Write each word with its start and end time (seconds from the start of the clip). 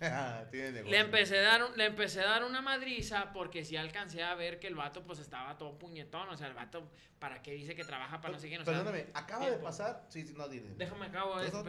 Le 0.00 0.98
empecé, 0.98 1.38
a 1.38 1.42
dar, 1.42 1.76
le 1.76 1.86
empecé 1.86 2.20
a 2.20 2.26
dar 2.26 2.44
una 2.44 2.62
madriza 2.62 3.32
porque 3.32 3.64
si 3.64 3.76
alcancé 3.76 4.22
a 4.22 4.34
ver 4.34 4.58
que 4.58 4.66
el 4.66 4.74
vato 4.74 5.02
pues 5.04 5.18
estaba 5.18 5.56
todo 5.56 5.78
puñetón. 5.78 6.28
O 6.28 6.36
sea, 6.36 6.48
el 6.48 6.54
vato, 6.54 6.90
¿para 7.18 7.42
qué 7.42 7.52
dice 7.52 7.74
que 7.74 7.84
trabaja 7.84 8.20
para 8.20 8.34
no 8.34 8.40
sé 8.40 8.48
quién? 8.48 8.64
Perdóname, 8.64 9.06
acaba 9.14 9.48
de 9.48 9.58
pasar. 9.58 10.04
Sí, 10.08 10.24
no, 10.36 10.48
dile. 10.48 10.74
Déjame 10.76 11.06
acabo 11.06 11.40
eso. 11.40 11.64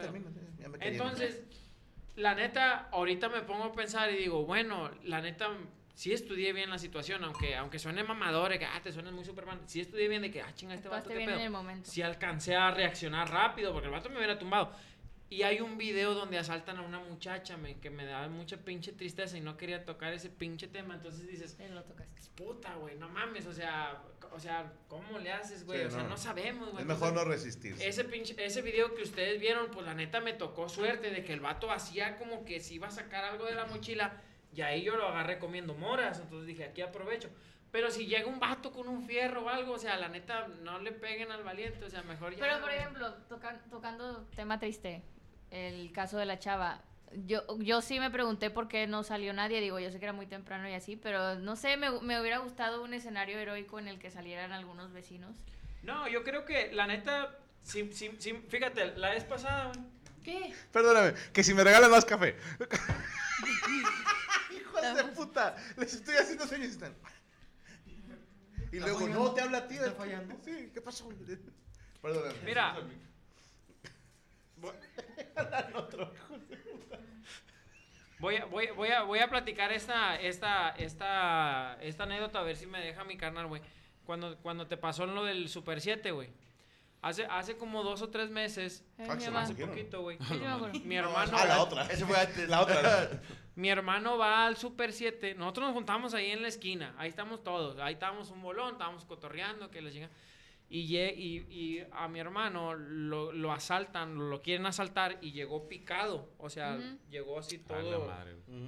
Entonces, 0.80 1.42
la 2.16 2.34
neta, 2.34 2.88
ahorita 2.90 3.28
me 3.28 3.42
pongo 3.42 3.64
a 3.64 3.72
pensar 3.72 4.10
y 4.10 4.16
digo, 4.16 4.44
bueno, 4.44 4.90
la 5.04 5.20
neta, 5.20 5.48
sí 5.94 6.12
estudié 6.12 6.52
bien 6.52 6.70
la 6.70 6.78
situación, 6.78 7.24
aunque, 7.24 7.56
aunque 7.56 7.78
suene 7.78 8.02
mamador, 8.02 8.56
que 8.58 8.64
ah, 8.64 8.80
te 8.82 8.92
suena 8.92 9.10
muy 9.10 9.24
Superman, 9.24 9.60
sí 9.66 9.80
estudié 9.80 10.08
bien 10.08 10.22
de 10.22 10.30
que, 10.30 10.42
ah, 10.42 10.52
chinga, 10.54 10.74
este 10.74 10.88
vato, 10.88 11.10
qué 11.10 11.24
pedo. 11.24 11.62
Sí 11.82 12.02
alcancé 12.02 12.56
a 12.56 12.70
reaccionar 12.70 13.30
rápido 13.30 13.72
porque 13.72 13.86
el 13.86 13.92
vato 13.92 14.10
me 14.10 14.16
hubiera 14.16 14.38
tumbado. 14.38 14.72
Y 15.30 15.42
hay 15.42 15.60
un 15.60 15.76
video 15.76 16.14
donde 16.14 16.38
asaltan 16.38 16.78
a 16.78 16.82
una 16.82 17.00
muchacha 17.00 17.58
me, 17.58 17.78
que 17.78 17.90
me 17.90 18.06
da 18.06 18.28
mucha 18.28 18.56
pinche 18.56 18.92
tristeza 18.92 19.36
y 19.36 19.42
no 19.42 19.58
quería 19.58 19.84
tocar 19.84 20.12
ese 20.14 20.30
pinche 20.30 20.68
tema. 20.68 20.94
Entonces 20.94 21.26
dices, 21.26 21.56
lo 21.70 21.82
tocaste. 21.84 22.30
puta, 22.34 22.74
güey, 22.76 22.96
no 22.96 23.10
mames, 23.10 23.44
o 23.46 23.52
sea, 23.52 24.02
o 24.32 24.40
sea, 24.40 24.72
¿cómo 24.88 25.18
le 25.18 25.30
haces, 25.30 25.66
güey? 25.66 25.84
o 25.84 25.90
sea, 25.90 26.04
no, 26.04 26.16
sabemos, 26.16 26.70
güey. 26.70 26.82
Es 26.82 26.88
mejor 26.88 27.12
no 27.12 27.24
resistir. 27.24 27.76
Ese 27.78 28.04
pinche, 28.04 28.34
ese 28.42 28.62
video 28.62 28.94
que 28.94 29.02
ustedes 29.02 29.38
vieron, 29.38 29.70
pues 29.70 29.84
la 29.84 29.94
neta 29.94 30.20
me 30.20 30.32
tocó 30.32 30.68
suerte 30.68 31.10
de 31.10 31.24
que 31.24 31.34
el 31.34 31.40
vato 31.40 31.70
hacía 31.70 32.16
como 32.16 32.46
que 32.46 32.60
si 32.60 32.74
iba 32.76 32.88
a 32.88 32.90
sacar 32.90 33.24
algo 33.24 33.44
de 33.44 33.54
la 33.54 33.66
mochila 33.66 34.22
y 34.54 34.62
ahí 34.62 34.82
yo 34.82 34.96
lo 34.96 35.08
agarré 35.08 35.38
comiendo 35.38 35.74
moras. 35.74 36.20
Entonces 36.20 36.46
dije, 36.46 36.64
aquí 36.64 36.80
aprovecho. 36.80 37.28
Pero 37.70 37.90
si 37.90 38.06
llega 38.06 38.26
un 38.26 38.40
vato 38.40 38.72
con 38.72 38.88
un 38.88 39.06
fierro 39.06 39.44
o 39.44 39.48
algo, 39.48 39.74
o 39.74 39.78
sea, 39.78 39.98
la 39.98 40.08
neta, 40.08 40.48
no 40.62 40.78
le 40.78 40.92
peguen 40.92 41.30
al 41.30 41.44
valiente, 41.44 41.84
o 41.84 41.90
sea, 41.90 42.02
mejor 42.02 42.34
ya. 42.34 42.40
Pero, 42.40 42.60
por 42.60 42.70
ejemplo, 42.70 43.14
tocando 43.70 44.24
tema 44.34 44.58
triste, 44.58 45.02
el 45.50 45.92
caso 45.92 46.18
de 46.18 46.26
la 46.26 46.38
chava, 46.38 46.82
yo, 47.26 47.42
yo 47.58 47.80
sí 47.80 48.00
me 48.00 48.10
pregunté 48.10 48.50
por 48.50 48.68
qué 48.68 48.86
no 48.86 49.02
salió 49.02 49.32
nadie. 49.32 49.60
Digo, 49.60 49.78
yo 49.78 49.90
sé 49.90 49.98
que 49.98 50.04
era 50.04 50.12
muy 50.12 50.26
temprano 50.26 50.68
y 50.68 50.74
así, 50.74 50.96
pero 50.96 51.36
no 51.36 51.56
sé, 51.56 51.76
me, 51.76 51.90
me 52.00 52.20
hubiera 52.20 52.38
gustado 52.38 52.82
un 52.82 52.94
escenario 52.94 53.38
heroico 53.38 53.78
en 53.78 53.88
el 53.88 53.98
que 53.98 54.10
salieran 54.10 54.52
algunos 54.52 54.92
vecinos. 54.92 55.36
No, 55.82 56.08
yo 56.08 56.22
creo 56.24 56.44
que 56.44 56.72
la 56.72 56.86
neta, 56.86 57.38
sí, 57.62 57.90
sí, 57.92 58.10
sí, 58.18 58.34
fíjate, 58.48 58.96
la 58.96 59.10
vez 59.10 59.24
pasada. 59.24 59.72
¿Qué? 60.22 60.52
Perdóname, 60.72 61.14
que 61.32 61.42
si 61.42 61.54
me 61.54 61.64
regalan 61.64 61.90
más 61.90 62.04
café. 62.04 62.36
Hijos 64.54 64.96
de 64.96 65.04
puta, 65.14 65.56
les 65.76 65.94
estoy 65.94 66.16
haciendo 66.16 66.46
sueños 66.46 66.68
y 66.68 66.72
están. 66.72 66.94
Y 68.70 68.80
luego, 68.80 69.08
no, 69.08 69.32
te 69.32 69.40
habla 69.40 69.58
a 69.58 69.68
ti. 69.68 69.76
¿Está 69.76 69.92
fallando? 69.92 70.36
Sí, 70.44 70.70
¿qué 70.74 70.80
pasó? 70.82 71.08
Perdóname. 72.02 72.38
Mira. 72.44 72.76
Voy 78.20 78.34
a, 78.34 78.46
voy, 78.46 78.66
voy, 78.74 78.88
a, 78.88 79.02
voy 79.02 79.20
a 79.20 79.28
platicar 79.28 79.70
esta, 79.70 80.16
esta, 80.16 80.70
esta, 80.70 81.78
esta 81.80 82.02
anécdota 82.02 82.40
a 82.40 82.42
ver 82.42 82.56
si 82.56 82.66
me 82.66 82.80
deja 82.80 83.04
mi 83.04 83.16
carnal, 83.16 83.46
güey. 83.46 83.62
Cuando, 84.04 84.36
cuando 84.38 84.66
te 84.66 84.76
pasó 84.76 85.06
lo 85.06 85.24
del 85.24 85.48
Super 85.48 85.80
7, 85.80 86.10
güey. 86.10 86.30
Hace, 87.00 87.26
hace 87.26 87.56
como 87.56 87.84
dos 87.84 88.02
o 88.02 88.08
tres 88.08 88.28
meses. 88.28 88.84
hace 88.98 89.54
poquito, 89.54 90.02
güey. 90.02 90.18
mi 90.84 90.96
hermano. 90.96 91.30
Ah, 91.36 91.46
la 91.46 91.62
otra. 91.62 91.84
Ese 91.84 92.04
fue 92.04 92.16
la 92.48 92.62
otra. 92.62 93.22
mi 93.54 93.68
hermano 93.68 94.18
va 94.18 94.46
al 94.46 94.56
Super 94.56 94.92
7. 94.92 95.34
Nosotros 95.36 95.68
nos 95.68 95.74
juntamos 95.74 96.12
ahí 96.14 96.32
en 96.32 96.42
la 96.42 96.48
esquina. 96.48 96.94
Ahí 96.98 97.10
estamos 97.10 97.44
todos. 97.44 97.78
Ahí 97.78 97.94
estábamos 97.94 98.30
un 98.30 98.42
bolón, 98.42 98.72
estábamos 98.72 99.04
cotorreando, 99.04 99.70
que 99.70 99.80
les 99.80 99.94
llega. 99.94 100.10
Y, 100.70 100.96
y, 100.98 101.86
a 101.92 102.08
mi 102.08 102.20
hermano 102.20 102.74
lo, 102.74 103.32
lo, 103.32 103.52
asaltan, 103.52 104.28
lo 104.28 104.42
quieren 104.42 104.66
asaltar 104.66 105.18
y 105.22 105.32
llegó 105.32 105.66
picado. 105.66 106.30
O 106.36 106.50
sea, 106.50 106.78
llegó 107.08 107.38
así 107.38 107.58
todo, 107.58 108.12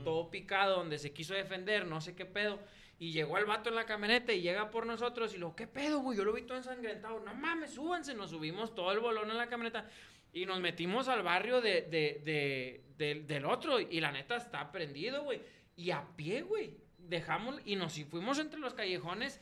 todo 0.02 0.30
picado, 0.30 0.76
donde 0.76 0.98
se 0.98 1.12
quiso 1.12 1.34
defender, 1.34 1.86
no 1.86 2.00
sé 2.00 2.14
qué 2.14 2.24
pedo. 2.24 2.58
Y 2.98 3.12
llegó 3.12 3.38
el 3.38 3.46
vato 3.46 3.70
en 3.70 3.76
la 3.76 3.86
camioneta 3.86 4.32
y 4.32 4.42
llega 4.42 4.70
por 4.70 4.86
nosotros 4.86 5.34
y 5.34 5.38
lo, 5.38 5.56
¿qué 5.56 5.66
pedo, 5.66 6.00
güey? 6.00 6.18
Yo 6.18 6.24
lo 6.24 6.34
vi 6.34 6.42
todo 6.42 6.58
ensangrentado. 6.58 7.20
No 7.20 7.34
mames, 7.34 7.72
súbanse. 7.72 8.14
Nos 8.14 8.30
subimos 8.30 8.74
todo 8.74 8.92
el 8.92 9.00
bolón 9.00 9.30
en 9.30 9.38
la 9.38 9.48
camioneta 9.48 9.88
y 10.32 10.44
nos 10.44 10.60
metimos 10.60 11.08
al 11.08 11.22
barrio 11.22 11.62
de, 11.62 11.82
de, 11.82 12.82
de, 12.96 13.14
del 13.22 13.44
otro. 13.46 13.80
Y 13.80 14.00
la 14.00 14.12
neta 14.12 14.36
está 14.36 14.70
prendido, 14.70 15.24
güey. 15.24 15.40
Y 15.76 15.90
a 15.92 16.04
pie, 16.14 16.42
güey. 16.42 16.76
Dejamos 16.98 17.60
y 17.64 17.76
nos 17.76 17.96
y 17.96 18.04
fuimos 18.04 18.38
entre 18.38 18.60
los 18.60 18.74
callejones. 18.74 19.40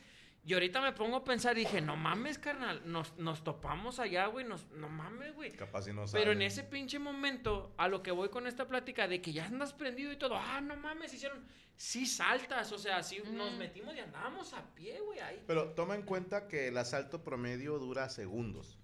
Y 0.49 0.53
ahorita 0.55 0.81
me 0.81 0.93
pongo 0.93 1.17
a 1.17 1.23
pensar, 1.23 1.55
dije, 1.55 1.79
no 1.79 1.95
mames, 1.95 2.39
carnal, 2.39 2.81
nos, 2.83 3.15
nos 3.19 3.43
topamos 3.43 3.99
allá, 3.99 4.25
güey, 4.25 4.47
nos, 4.47 4.67
no 4.71 4.89
mames, 4.89 5.35
güey. 5.35 5.51
Capaz 5.51 5.83
si 5.83 5.93
no 5.93 6.05
Pero 6.11 6.31
en 6.31 6.37
saben. 6.37 6.41
ese 6.41 6.63
pinche 6.63 6.97
momento, 6.97 7.71
a 7.77 7.87
lo 7.87 8.01
que 8.01 8.09
voy 8.09 8.29
con 8.29 8.47
esta 8.47 8.67
plática 8.67 9.07
de 9.07 9.21
que 9.21 9.31
ya 9.31 9.45
andas 9.45 9.73
prendido 9.73 10.11
y 10.11 10.17
todo, 10.17 10.35
ah, 10.35 10.59
no 10.59 10.75
mames, 10.75 11.13
hicieron, 11.13 11.45
sí 11.77 12.07
saltas, 12.07 12.71
o 12.71 12.79
sea, 12.79 13.03
sí 13.03 13.21
nos 13.31 13.53
metimos 13.59 13.95
y 13.95 13.99
andábamos 13.99 14.53
a 14.53 14.73
pie, 14.73 14.99
güey, 15.01 15.19
ahí. 15.19 15.43
Pero 15.45 15.73
toma 15.73 15.93
en 15.93 16.01
cuenta 16.01 16.47
que 16.47 16.69
el 16.69 16.77
asalto 16.79 17.23
promedio 17.23 17.77
dura 17.77 18.09
segundos. 18.09 18.79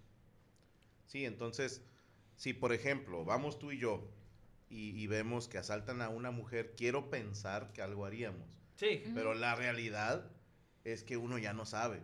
Sí, 1.07 1.25
entonces, 1.25 1.83
si 2.35 2.53
por 2.53 2.73
ejemplo, 2.73 3.25
vamos 3.25 3.57
tú 3.57 3.71
y 3.71 3.79
yo 3.79 4.07
y, 4.69 4.91
y 4.91 5.07
vemos 5.07 5.47
que 5.47 5.57
asaltan 5.57 6.03
a 6.03 6.09
una 6.09 6.29
mujer, 6.29 6.75
quiero 6.77 7.09
pensar 7.09 7.73
que 7.73 7.81
algo 7.81 8.05
haríamos. 8.05 8.47
Sí. 8.75 9.01
Pero 9.15 9.33
la 9.33 9.55
realidad 9.55 10.29
es 10.85 11.03
que 11.03 11.17
uno 11.17 11.37
ya 11.37 11.51
no 11.53 11.65
sabe. 11.65 12.01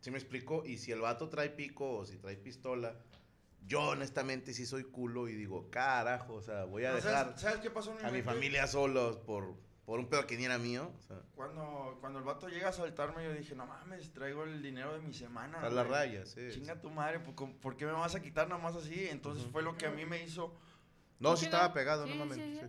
¿Sí 0.00 0.10
me 0.10 0.18
explico? 0.18 0.64
Y 0.66 0.78
si 0.78 0.90
el 0.92 1.00
vato 1.00 1.28
trae 1.28 1.50
pico 1.50 1.98
o 1.98 2.06
si 2.06 2.16
trae 2.16 2.36
pistola, 2.36 2.96
yo 3.66 3.82
honestamente 3.90 4.54
sí 4.54 4.64
soy 4.66 4.84
culo 4.84 5.28
y 5.28 5.34
digo, 5.34 5.70
carajo, 5.70 6.34
o 6.34 6.42
sea, 6.42 6.64
voy 6.64 6.84
a 6.86 6.90
No, 6.90 6.96
dejar 6.96 7.12
¿sabes, 7.26 7.40
¿Sabes 7.40 7.60
qué 7.60 7.70
pasó 7.70 7.90
en 7.92 7.98
mi 7.98 8.02
a 8.02 8.06
mi 8.06 8.12
mente? 8.14 8.24
familia 8.32 8.66
solos 8.66 9.18
por, 9.18 9.54
por 9.84 10.00
un 10.00 10.08
pedo 10.08 10.26
que 10.26 10.38
ni 10.38 10.46
era 10.46 10.56
mío. 10.56 10.90
O 10.98 11.02
sea, 11.02 11.20
Cuando, 11.34 11.98
cuando 12.00 12.18
el 12.18 12.24
vato 12.24 12.48
llega 12.48 12.70
a 12.70 12.72
saltarme, 12.72 13.22
yo 13.22 13.34
dije, 13.34 13.54
no 13.54 13.66
mames, 13.66 14.10
traigo 14.14 14.44
el 14.44 14.62
dinero 14.62 14.94
de 14.94 15.00
mi 15.00 15.12
semana. 15.12 15.58
está 15.58 15.68
la 15.68 15.84
raya, 15.84 16.24
sí. 16.24 16.48
Chinga 16.52 16.80
tu 16.80 16.88
madre, 16.88 17.20
¿por, 17.20 17.52
por 17.58 17.76
qué 17.76 17.84
me 17.84 17.92
vas 17.92 18.14
a 18.14 18.22
quitar 18.22 18.48
nada 18.48 18.62
más 18.62 18.74
así? 18.76 19.06
Entonces 19.08 19.46
fue 19.52 19.62
lo 19.62 19.76
que 19.76 19.84
a 19.86 19.90
mí 19.90 20.06
me 20.06 20.24
hizo, 20.24 20.54
No, 21.18 21.36
sí 21.36 21.44
estaba 21.44 21.74
pegado, 21.74 22.06
Sí, 22.06 22.10
no 22.14 22.24
mames. 22.24 22.38
sí, 22.38 22.54
sí. 22.54 22.60
sí. 22.62 22.66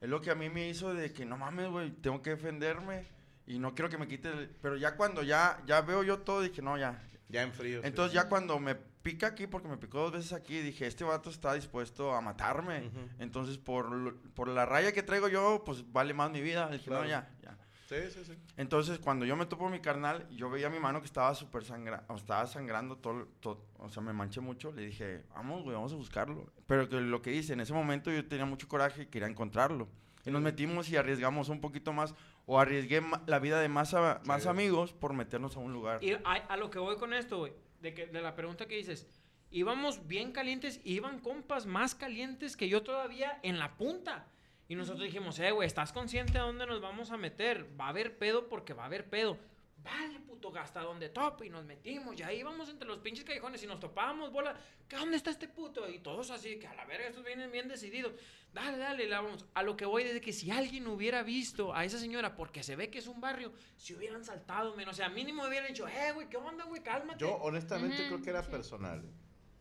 es 0.00 0.08
lo 0.08 0.22
que 0.22 0.30
a 0.30 0.34
mí 0.34 0.48
me 0.48 0.66
hizo 0.70 0.94
de 0.94 1.12
que 1.12 1.26
no 1.26 1.36
mames, 1.36 1.68
güey, 1.68 1.90
tengo 1.90 2.22
que 2.22 2.30
defenderme 2.30 3.14
y 3.46 3.58
no 3.58 3.74
quiero 3.74 3.88
que 3.88 3.98
me 3.98 4.06
quite, 4.08 4.28
el- 4.30 4.48
pero 4.62 4.76
ya 4.76 4.96
cuando 4.96 5.22
ya, 5.22 5.62
ya 5.66 5.80
veo 5.80 6.02
yo 6.02 6.18
todo, 6.20 6.40
dije, 6.42 6.62
no, 6.62 6.76
ya. 6.78 7.02
Ya 7.28 7.42
en 7.42 7.52
frío. 7.52 7.80
sí. 7.82 7.88
Entonces 7.88 8.12
ya 8.14 8.28
cuando 8.28 8.58
me 8.60 8.76
pica 8.76 9.26
aquí, 9.28 9.46
porque 9.48 9.66
me 9.68 9.76
picó 9.76 9.98
dos 10.00 10.12
veces 10.12 10.32
aquí, 10.32 10.60
dije, 10.60 10.86
este 10.86 11.02
vato 11.04 11.28
está 11.30 11.54
dispuesto 11.54 12.14
a 12.14 12.20
matarme. 12.20 12.86
Ujú. 12.86 12.98
Entonces 13.18 13.58
por, 13.58 14.16
por 14.34 14.46
la 14.48 14.64
raya 14.64 14.92
que 14.92 15.02
traigo 15.02 15.28
yo, 15.28 15.62
pues 15.64 15.90
vale 15.92 16.14
más 16.14 16.30
mi 16.30 16.40
vida. 16.40 16.68
Dije, 16.68 16.88
no, 16.90 16.96
Claro. 17.02 17.08
ya, 17.08 17.28
ya. 17.42 17.58
Sí, 17.88 17.96
sí, 18.12 18.24
sí. 18.24 18.32
Entonces, 18.56 18.98
cuando 18.98 19.24
yo 19.26 19.36
me 19.36 19.46
topo 19.46 19.68
mi 19.68 19.78
carnal, 19.78 20.28
yo 20.30 20.50
veía 20.50 20.68
mi 20.68 20.80
mano 20.80 20.98
que 21.00 21.06
estaba 21.06 21.32
súper 21.36 21.64
sangrando, 21.64 22.16
estaba 22.16 22.44
sangrando 22.48 22.96
todo, 22.96 23.28
todo, 23.38 23.64
o 23.78 23.88
sea, 23.88 24.02
me 24.02 24.12
manché 24.12 24.40
mucho. 24.40 24.72
Le 24.72 24.86
dije, 24.86 25.22
vamos, 25.32 25.62
güey, 25.62 25.76
vamos 25.76 25.92
a 25.92 25.96
buscarlo. 25.96 26.52
Pero 26.66 26.88
que 26.88 27.00
lo 27.00 27.22
que 27.22 27.32
hice, 27.32 27.52
en 27.52 27.60
ese 27.60 27.72
momento 27.72 28.10
yo 28.10 28.26
tenía 28.26 28.44
mucho 28.44 28.66
coraje 28.66 29.02
y 29.02 29.06
quería 29.06 29.28
encontrarlo. 29.28 29.86
Y 30.24 30.32
nos 30.32 30.42
metimos 30.42 30.90
y 30.90 30.96
arriesgamos 30.96 31.48
un 31.48 31.60
poquito 31.60 31.92
más, 31.92 32.12
o 32.46 32.58
arriesgué 32.60 33.02
la 33.26 33.38
vida 33.40 33.60
de 33.60 33.68
más, 33.68 33.92
a- 33.94 34.20
más 34.24 34.44
Sí. 34.44 34.48
amigos 34.48 34.92
por 34.92 35.12
meternos 35.12 35.56
a 35.56 35.60
un 35.60 35.72
lugar. 35.72 36.02
Y 36.02 36.12
a, 36.12 36.18
a 36.24 36.56
lo 36.56 36.70
que 36.70 36.78
voy 36.78 36.96
con 36.96 37.12
esto, 37.12 37.38
güey, 37.38 37.52
de, 37.80 37.92
que, 37.92 38.06
de 38.06 38.20
la 38.22 38.34
pregunta 38.34 38.66
que 38.66 38.76
dices, 38.76 39.06
íbamos 39.50 40.06
bien 40.06 40.32
calientes, 40.32 40.80
iban 40.84 41.18
compas 41.20 41.66
más 41.66 41.94
calientes 41.94 42.56
que 42.56 42.68
yo 42.68 42.82
todavía 42.82 43.38
en 43.42 43.58
la 43.58 43.76
punta. 43.76 44.26
Y 44.68 44.74
nosotros 44.74 45.04
dijimos, 45.04 45.38
eh, 45.38 45.50
güey, 45.52 45.66
¿estás 45.66 45.92
consciente 45.92 46.38
a 46.38 46.42
dónde 46.42 46.66
nos 46.66 46.80
vamos 46.80 47.10
a 47.12 47.16
meter? 47.16 47.68
Va 47.80 47.86
a 47.86 47.90
haber 47.90 48.18
pedo 48.18 48.48
porque 48.48 48.74
va 48.74 48.84
a 48.84 48.86
haber 48.86 49.08
pedo. 49.08 49.38
Vale, 49.78 50.18
puto, 50.20 50.52
hasta 50.56 50.80
donde 50.80 51.10
tope. 51.10 51.46
Y 51.46 51.50
nos 51.50 51.64
metimos, 51.64 52.18
y 52.18 52.22
ahí 52.22 52.40
íbamos 52.40 52.68
entre 52.68 52.88
los 52.88 52.98
pinches 52.98 53.24
callejones 53.24 53.62
y 53.62 53.66
nos 53.66 53.78
topábamos, 53.78 54.32
bola. 54.32 54.58
¿qué- 54.88 54.96
¿Dónde 54.96 55.16
está 55.16 55.30
este 55.30 55.48
puto? 55.48 55.88
Y 55.88 56.00
todos 56.00 56.30
así, 56.30 56.58
que 56.58 56.66
a 56.66 56.74
la 56.74 56.84
verga, 56.86 57.06
estos 57.08 57.24
vienen 57.24 57.52
bien 57.52 57.68
decididos. 57.68 58.12
Dale, 58.52 58.78
dale, 58.78 59.06
la 59.06 59.20
vamos. 59.20 59.44
A 59.54 59.62
lo 59.62 59.76
que 59.76 59.84
voy 59.84 60.02
desde 60.02 60.20
que 60.20 60.32
si 60.32 60.50
alguien 60.50 60.86
hubiera 60.88 61.22
visto 61.22 61.74
a 61.74 61.84
esa 61.84 61.98
señora, 61.98 62.34
porque 62.34 62.62
se 62.62 62.74
ve 62.74 62.90
que 62.90 62.98
es 62.98 63.06
un 63.06 63.20
barrio, 63.20 63.52
si 63.76 63.94
hubieran 63.94 64.24
saltado, 64.24 64.74
menos. 64.74 64.94
O 64.94 64.96
sea, 64.96 65.08
mínimo 65.08 65.44
hubieran 65.44 65.68
dicho, 65.68 65.86
eh, 65.86 66.12
güey, 66.14 66.28
¿qué 66.28 66.36
onda, 66.38 66.64
güey? 66.64 66.82
Cálmate. 66.82 67.20
Yo 67.20 67.34
honestamente 67.36 67.98
Ujú, 68.02 68.06
creo 68.14 68.22
que 68.22 68.30
era 68.30 68.42
sí. 68.42 68.50
personal. 68.50 69.04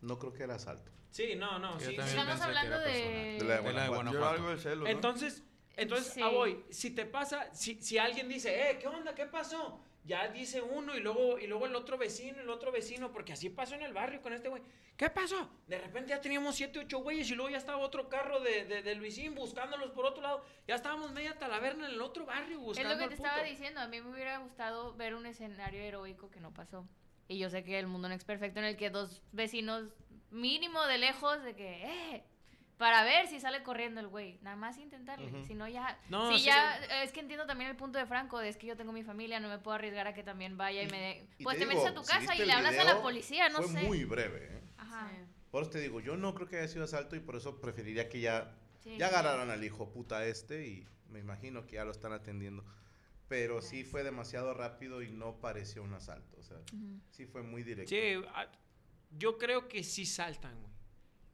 No 0.02 0.18
creo 0.18 0.34
que 0.34 0.44
era 0.44 0.56
asalto. 0.56 0.92
Sí, 1.12 1.36
no, 1.36 1.60
no, 1.60 1.80
sí. 1.80 1.96
Estamos 1.96 2.40
hablando 2.42 2.80
de... 2.80 2.88
De 2.92 2.94
la 2.94 3.02
de 3.02 3.38
De 3.38 3.44
la 3.44 3.54
de 3.56 3.60
Guanajuato. 3.60 3.72
Yo 3.72 3.84
era 3.84 3.90
Guanajuato. 3.90 4.30
algo 4.36 4.50
de 4.50 4.58
celo, 4.58 4.84
¿no? 4.86 4.90
Entonces, 4.90 5.44
entonces, 5.78 6.14
Sí. 6.14 6.22
a 6.22 6.28
voy, 6.28 6.64
si 6.70 6.92
te 6.92 7.06
pasa, 7.06 7.54
si, 7.54 7.82
si 7.82 7.98
alguien 7.98 8.28
dice, 8.30 8.72
eh, 8.72 8.78
¿qué 8.80 8.88
onda? 8.88 9.14
¿Qué 9.14 9.26
pasó? 9.26 9.82
Ya 10.06 10.28
dice 10.28 10.62
uno 10.62 10.96
y 10.96 11.00
luego, 11.00 11.40
y 11.40 11.48
luego 11.48 11.66
el 11.66 11.76
otro 11.76 11.98
vecino, 11.98 12.40
el 12.40 12.50
otro 12.50 12.72
vecino, 12.72 13.12
porque 13.12 13.34
así 13.34 13.50
pasó 13.50 13.74
en 13.74 13.82
el 13.82 13.92
barrio 13.92 14.22
con 14.22 14.34
este 14.34 14.50
güey. 14.50 14.62
¿Qué 14.96 15.10
pasó? 15.10 15.50
De 15.68 15.80
repente 15.80 16.12
ya 16.12 16.22
teníamos 16.22 16.56
siete, 16.56 16.80
ocho 16.80 17.00
güeyes 17.00 17.30
y 17.32 17.36
luego 17.36 17.50
ya 17.50 17.58
estaba 17.58 17.80
otro 17.80 18.08
carro 18.08 18.40
de, 18.40 18.66
de, 18.66 18.84
de 18.84 18.96
Luisín 18.96 19.34
buscándolos 19.34 19.92
por 19.92 20.06
otro 20.06 20.22
lado. 20.22 20.46
Ya 20.68 20.76
estábamos 20.76 21.12
media 21.12 21.38
talaverna 21.38 21.88
en 21.88 21.96
el 21.96 22.02
otro 22.02 22.26
barrio 22.26 22.60
Es 22.60 22.64
buscando 22.64 22.94
lo 22.94 23.00
que 23.00 23.08
te 23.08 23.16
estaba 23.16 23.44
diciendo, 23.44 23.82
a 23.82 23.88
mí 23.88 24.00
me 24.00 24.12
hubiera 24.12 24.38
gustado 24.38 24.94
ver 24.94 25.16
un 25.16 25.26
escenario 25.26 25.82
heroico 25.82 26.30
que 26.30 26.40
no 26.40 26.54
pasó. 26.54 26.88
Y 27.28 27.40
yo 27.40 27.50
sé 27.50 27.64
que 27.64 27.80
el 27.80 27.88
mundo 27.88 28.08
no 28.08 28.14
es 28.14 28.24
perfecto 28.24 28.60
en 28.60 28.66
el 28.66 28.78
que 28.78 28.92
dos 28.92 29.24
vecinos, 29.32 29.90
mínimo 30.30 30.86
de 30.86 31.00
lejos, 31.00 31.44
de 31.44 31.56
que, 31.56 31.84
eh, 31.84 32.24
para 32.78 33.04
ver 33.04 33.28
si 33.28 33.40
sale 33.40 33.64
corriendo 33.64 34.02
el 34.02 34.08
güey. 34.08 34.38
Nada 34.42 34.56
más 34.56 34.78
intentarle. 34.78 35.32
Si 35.46 35.54
no, 35.54 35.68
ya. 35.68 36.00
No, 36.10 36.32
si 36.32 36.40
sí, 36.40 36.46
ya. 36.46 36.78
Es 37.04 37.12
que 37.12 37.22
entiendo 37.22 37.46
también 37.46 37.70
el 37.70 37.78
punto 37.78 37.98
de 37.98 38.06
Franco, 38.06 38.40
de 38.40 38.50
es 38.50 38.58
que 38.58 38.68
yo 38.68 38.76
tengo 38.76 38.92
mi 38.92 39.04
familia, 39.04 39.40
no 39.40 39.48
me 39.48 39.60
puedo 39.60 39.76
arriesgar 39.76 40.08
a 40.08 40.14
que 40.14 40.24
también 40.24 40.58
vaya 40.58 40.84
y, 40.84 40.88
me 40.88 41.00
dé. 41.00 41.28
Pues 41.44 41.58
te, 41.58 41.66
digo, 41.66 41.78
metes 41.78 41.92
a 41.92 41.94
tu 41.94 42.04
si 42.04 42.12
casa 42.12 42.36
y 42.36 42.46
le 42.46 42.52
hablas 42.52 42.78
a 42.78 42.84
la 42.84 43.02
policía, 43.02 43.50
no 43.50 43.62
fue 43.62 43.68
sé. 43.68 43.84
muy 43.84 44.04
breve, 44.04 44.48
¿eh? 44.52 44.62
Ajá. 44.78 45.10
Por 45.52 45.64
eso 45.64 45.72
te 45.72 45.80
digo, 45.80 46.02
yo 46.02 46.18
no 46.18 46.36
creo 46.36 46.50
que 46.50 46.58
haya 46.58 46.68
sido 46.68 46.84
asalto 46.84 47.16
y 47.16 47.22
por 47.22 47.36
eso 47.38 47.62
preferiría 47.62 48.10
que 48.10 48.20
ya, 48.20 48.54
Sí, 48.80 48.98
ya 48.98 49.10
sí. 49.10 49.16
agarraron 49.16 49.50
al 49.50 49.64
hijo 49.64 49.90
puta 49.90 50.26
este 50.26 50.68
y 50.68 50.86
me 51.10 51.20
imagino 51.20 51.66
que 51.66 51.76
ya 51.76 51.86
lo 51.86 51.92
están 51.92 52.12
atendiendo. 52.12 52.66
Pero 53.28 53.62
sí 53.62 53.84
fue 53.84 54.04
demasiado 54.04 54.54
rápido 54.54 55.02
y 55.02 55.10
no 55.10 55.40
pareció 55.40 55.82
un 55.82 55.94
asalto. 55.94 56.38
O 56.38 56.44
sea, 56.44 56.58
sí 57.10 57.26
fue 57.26 57.42
muy 57.42 57.64
directo. 57.64 57.90
Sí, 57.90 58.22
yo 59.18 59.38
creo 59.38 59.68
que 59.68 59.84
sí 59.84 60.06
saltan, 60.06 60.62
güey. 60.62 60.75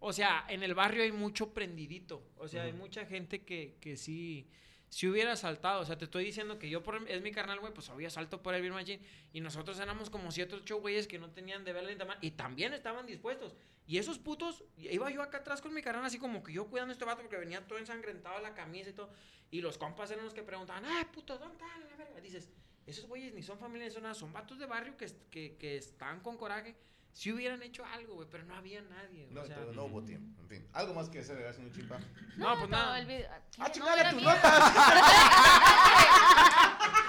O 0.04 0.12
sea, 0.14 0.46
en 0.50 0.64
el 0.64 0.74
barrio 0.74 1.04
hay 1.04 1.12
mucho 1.12 1.54
prendidito. 1.54 2.24
O 2.38 2.48
sea, 2.48 2.64
hay 2.64 2.72
Ujú. 2.72 2.80
mucha 2.80 3.06
gente 3.06 3.44
que, 3.44 3.78
que 3.80 3.96
sí, 3.96 4.50
si 4.90 5.08
hubiera 5.08 5.36
saltado. 5.36 5.80
O 5.82 5.86
sea, 5.86 5.96
te 5.96 6.06
estoy 6.06 6.26
diciendo 6.26 6.58
que 6.58 6.72
yo, 6.72 6.82
por, 6.82 7.08
es 7.08 7.22
mi 7.22 7.32
carnal, 7.32 7.60
güey, 7.60 7.72
pues 7.72 7.88
había 7.90 8.10
salto 8.10 8.42
por 8.42 8.56
el 8.56 8.62
Beer 8.62 8.74
Machine. 8.74 9.00
Y 9.32 9.42
nosotros 9.42 9.80
éramos 9.80 10.10
como 10.10 10.32
siete, 10.32 10.56
ocho 10.56 10.82
güeyes 10.82 11.08
que 11.08 11.20
no 11.20 11.30
tenían 11.30 11.64
de 11.64 11.72
verla 11.74 11.92
ni 11.92 11.98
tamaño. 11.98 12.20
Y 12.24 12.32
también 12.32 12.74
estaban 12.74 13.06
dispuestos. 13.06 13.56
Y 13.86 14.00
esos 14.00 14.18
putos, 14.18 14.64
iba 14.76 15.12
yo 15.12 15.22
acá 15.22 15.38
atrás 15.40 15.62
con 15.62 15.72
mi 15.72 15.84
carnal, 15.84 16.04
así 16.06 16.18
como 16.18 16.42
que 16.44 16.52
yo 16.52 16.66
cuidando 16.68 16.92
a 16.92 16.94
este 16.94 17.06
vato 17.06 17.22
porque 17.22 17.38
venía 17.38 17.68
todo 17.68 17.78
ensangrentado 17.78 18.42
la 18.42 18.56
camisa 18.56 18.90
y 18.90 18.94
todo. 18.94 19.12
Y 19.52 19.62
los 19.62 19.78
compas 19.78 20.10
eran 20.10 20.26
los 20.26 20.34
que 20.34 20.42
preguntaban, 20.42 20.84
¡ay, 20.86 21.06
puto, 21.14 21.38
¿dónde 21.38 21.58
están? 21.64 21.80
La 21.80 21.96
verga?". 21.96 22.22
Dices, 22.22 22.50
esos 22.88 23.06
güeyes 23.06 23.36
ni 23.36 23.44
son 23.44 23.60
familia 23.60 23.86
ni 23.88 23.94
son 23.94 24.02
nada, 24.02 24.16
son 24.16 24.34
vatos 24.34 24.58
de 24.58 24.66
barrio 24.66 24.98
que, 24.98 25.06
que, 25.30 25.58
que 25.58 25.78
están 25.78 26.22
con 26.22 26.38
coraje. 26.38 26.76
Si 27.14 27.32
hubieran 27.32 27.62
hecho 27.62 27.86
algo, 27.86 28.16
güey, 28.16 28.28
pero 28.32 28.46
no 28.46 28.56
había 28.56 28.82
nadie. 28.82 29.28
No, 29.32 29.42
o 29.42 29.46
sea, 29.46 29.58
pero 29.58 29.74
no 29.74 29.84
hubo 29.86 30.02
tiempo. 30.04 30.42
En 30.44 30.48
fin, 30.50 30.68
algo 30.74 30.94
más 30.94 31.10
que 31.10 31.20
hacer, 31.20 31.36
¿verdad, 31.38 31.54
señor 31.54 31.72
Chipa? 31.74 32.00
no, 32.38 32.48
pues 32.58 32.62
todo 32.62 32.68
nada. 32.70 33.00
el 33.00 33.06
video- 33.06 33.30
¡Ah, 33.32 33.40
no, 33.58 33.68
chingada, 33.70 34.10
tus 34.12 34.22
mía. 34.22 34.34
notas! 34.34 34.74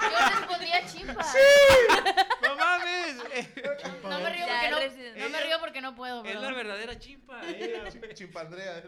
Yo 0.11 0.39
respondía 0.39 0.85
chimpa. 0.87 1.25
¡No 2.41 2.55
mames! 2.55 3.17
No 4.03 4.19
me 4.19 4.29
río 4.29 4.45
Ya, 4.45 4.69
porque 4.69 5.13
no, 5.15 5.23
no 5.23 5.29
me 5.29 5.41
río 5.43 5.59
porque 5.59 5.81
no 5.81 5.95
puedo, 5.95 6.23
es 6.25 6.31
bro. 6.33 6.41
la 6.41 6.53
verdadera 6.53 6.99
chimpa. 6.99 7.41
Chimpandrea. 8.13 8.83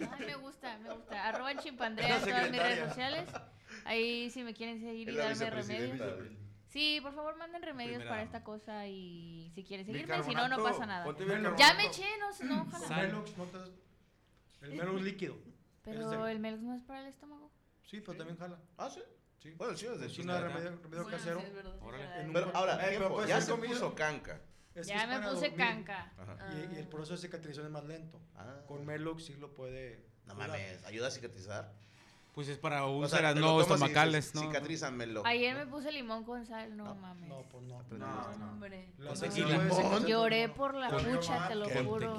Ay, 0.00 0.26
me 0.26 0.34
gusta, 0.36 0.78
me 0.78 0.92
gusta. 0.92 1.28
Arroba 1.28 1.52
en 1.52 1.58
chimpandrea 1.58 2.16
en 2.16 2.22
todas 2.22 2.50
mis 2.50 2.60
redes 2.60 2.88
sociales. 2.88 3.24
Ahí 3.84 4.30
si 4.30 4.42
me 4.42 4.54
quieren 4.54 4.80
seguir 4.80 5.08
Es 5.08 5.14
y 5.14 5.18
darme 5.18 5.50
remedios. 5.50 6.00
Sí, 6.78 7.00
por 7.02 7.12
favor 7.12 7.34
manden 7.36 7.60
remedios 7.60 7.96
Primera 7.96 8.10
para 8.10 8.22
esta 8.22 8.44
cosa 8.44 8.86
y 8.86 9.50
si 9.52 9.64
quieren 9.64 9.84
seguirme, 9.84 10.22
si 10.22 10.32
no, 10.32 10.46
no 10.46 10.62
pasa 10.62 10.86
nada. 10.86 11.04
Ya 11.56 11.74
me 11.74 11.86
eché, 11.86 12.04
no, 12.20 12.30
no, 12.46 12.62
ojalá. 12.62 12.96
Melox, 13.02 13.36
notas. 13.36 13.70
El 14.62 14.74
Melox 14.74 15.02
líquido. 15.10 15.36
Pero 15.82 16.28
el 16.28 16.38
Melox 16.38 16.62
no 16.62 16.76
es 16.76 16.82
para 16.84 17.00
el 17.00 17.06
estómago. 17.08 17.50
Sí, 17.84 18.00
pero 18.00 18.16
también 18.18 18.38
jala. 18.38 18.60
Ah, 18.76 18.88
sí. 18.88 19.00
Sí. 19.42 19.50
Bueno, 19.56 19.72
el 19.72 19.78
chido 19.78 19.94
es 19.94 20.00
de 20.00 20.06
Es 20.06 20.12
chingada. 20.12 20.40
remedio, 20.46 20.78
remedio 20.80 21.06
casero. 21.08 21.42
Órale. 21.82 22.20
En 22.20 22.26
un 22.28 22.32
Pero 22.32 22.50
ahora, 22.54 22.74
Eh, 22.74 22.78
pero 22.80 22.90
tiempo, 22.98 23.14
puede 23.16 23.28
ya 23.28 23.40
se 23.40 23.50
comida. 23.50 23.70
puso 23.70 23.94
canca. 23.96 24.40
Es 24.76 24.86
que 24.86 24.92
Ya 24.92 25.02
es 25.02 25.08
me 25.08 25.18
puse 25.28 25.48
dormir. 25.50 25.56
canca. 25.56 26.12
Y, 26.52 26.76
y 26.76 26.78
el 26.78 26.86
proceso 26.86 27.14
de 27.14 27.18
cicatrización 27.18 27.66
es 27.66 27.72
más 27.72 27.84
lento. 27.86 28.20
Ah. 28.36 28.60
Con 28.68 28.86
Melox 28.86 29.24
sí 29.24 29.34
lo 29.34 29.52
puede. 29.52 30.06
No 30.26 30.36
mames, 30.36 30.84
ayuda 30.84 31.08
a 31.08 31.10
cicatrizar. 31.10 31.72
Pues 32.38 32.46
es 32.46 32.58
para 32.58 32.86
úlceras 32.86 33.34
no 33.34 33.60
estomacales, 33.60 34.32
¿no? 34.32 34.42
Cicatrízamelo. 34.42 35.26
Ayer 35.26 35.56
me 35.56 35.66
puse 35.66 35.90
limón 35.90 36.22
con 36.22 36.46
sal, 36.46 36.76
no 36.76 36.94
mames. 36.94 37.28
No, 37.28 37.42
pues 37.50 37.64
no. 37.64 37.80
Aprendí. 37.80 38.06
No, 38.06 38.38
no. 38.38 38.52
Hombre. 38.52 38.92
Puede 38.96 39.30
Limón. 39.44 40.06
Lloré 40.06 40.48
por 40.48 40.74
la 40.74 40.88
Con 40.88 41.04
pucha, 41.04 41.48
te 41.48 41.56
lo 41.56 41.68
juro. 41.68 42.16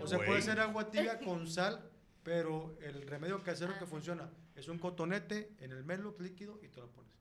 O 0.00 0.06
sea, 0.06 0.18
puede 0.24 0.40
ser 0.40 0.60
agua 0.60 0.90
tibia 0.90 1.18
con 1.26 1.46
sal, 1.46 1.78
pero 2.22 2.74
el 2.80 3.06
remedio 3.06 3.42
casero 3.42 3.78
que 3.78 3.84
funciona 3.84 4.30
es 4.56 4.66
un 4.68 4.78
cotonete 4.78 5.54
en 5.58 5.72
el 5.72 5.84
Melox 5.84 6.18
líquido 6.20 6.58
y 6.62 6.68
te 6.68 6.80
lo 6.80 6.86
pones. 6.88 7.12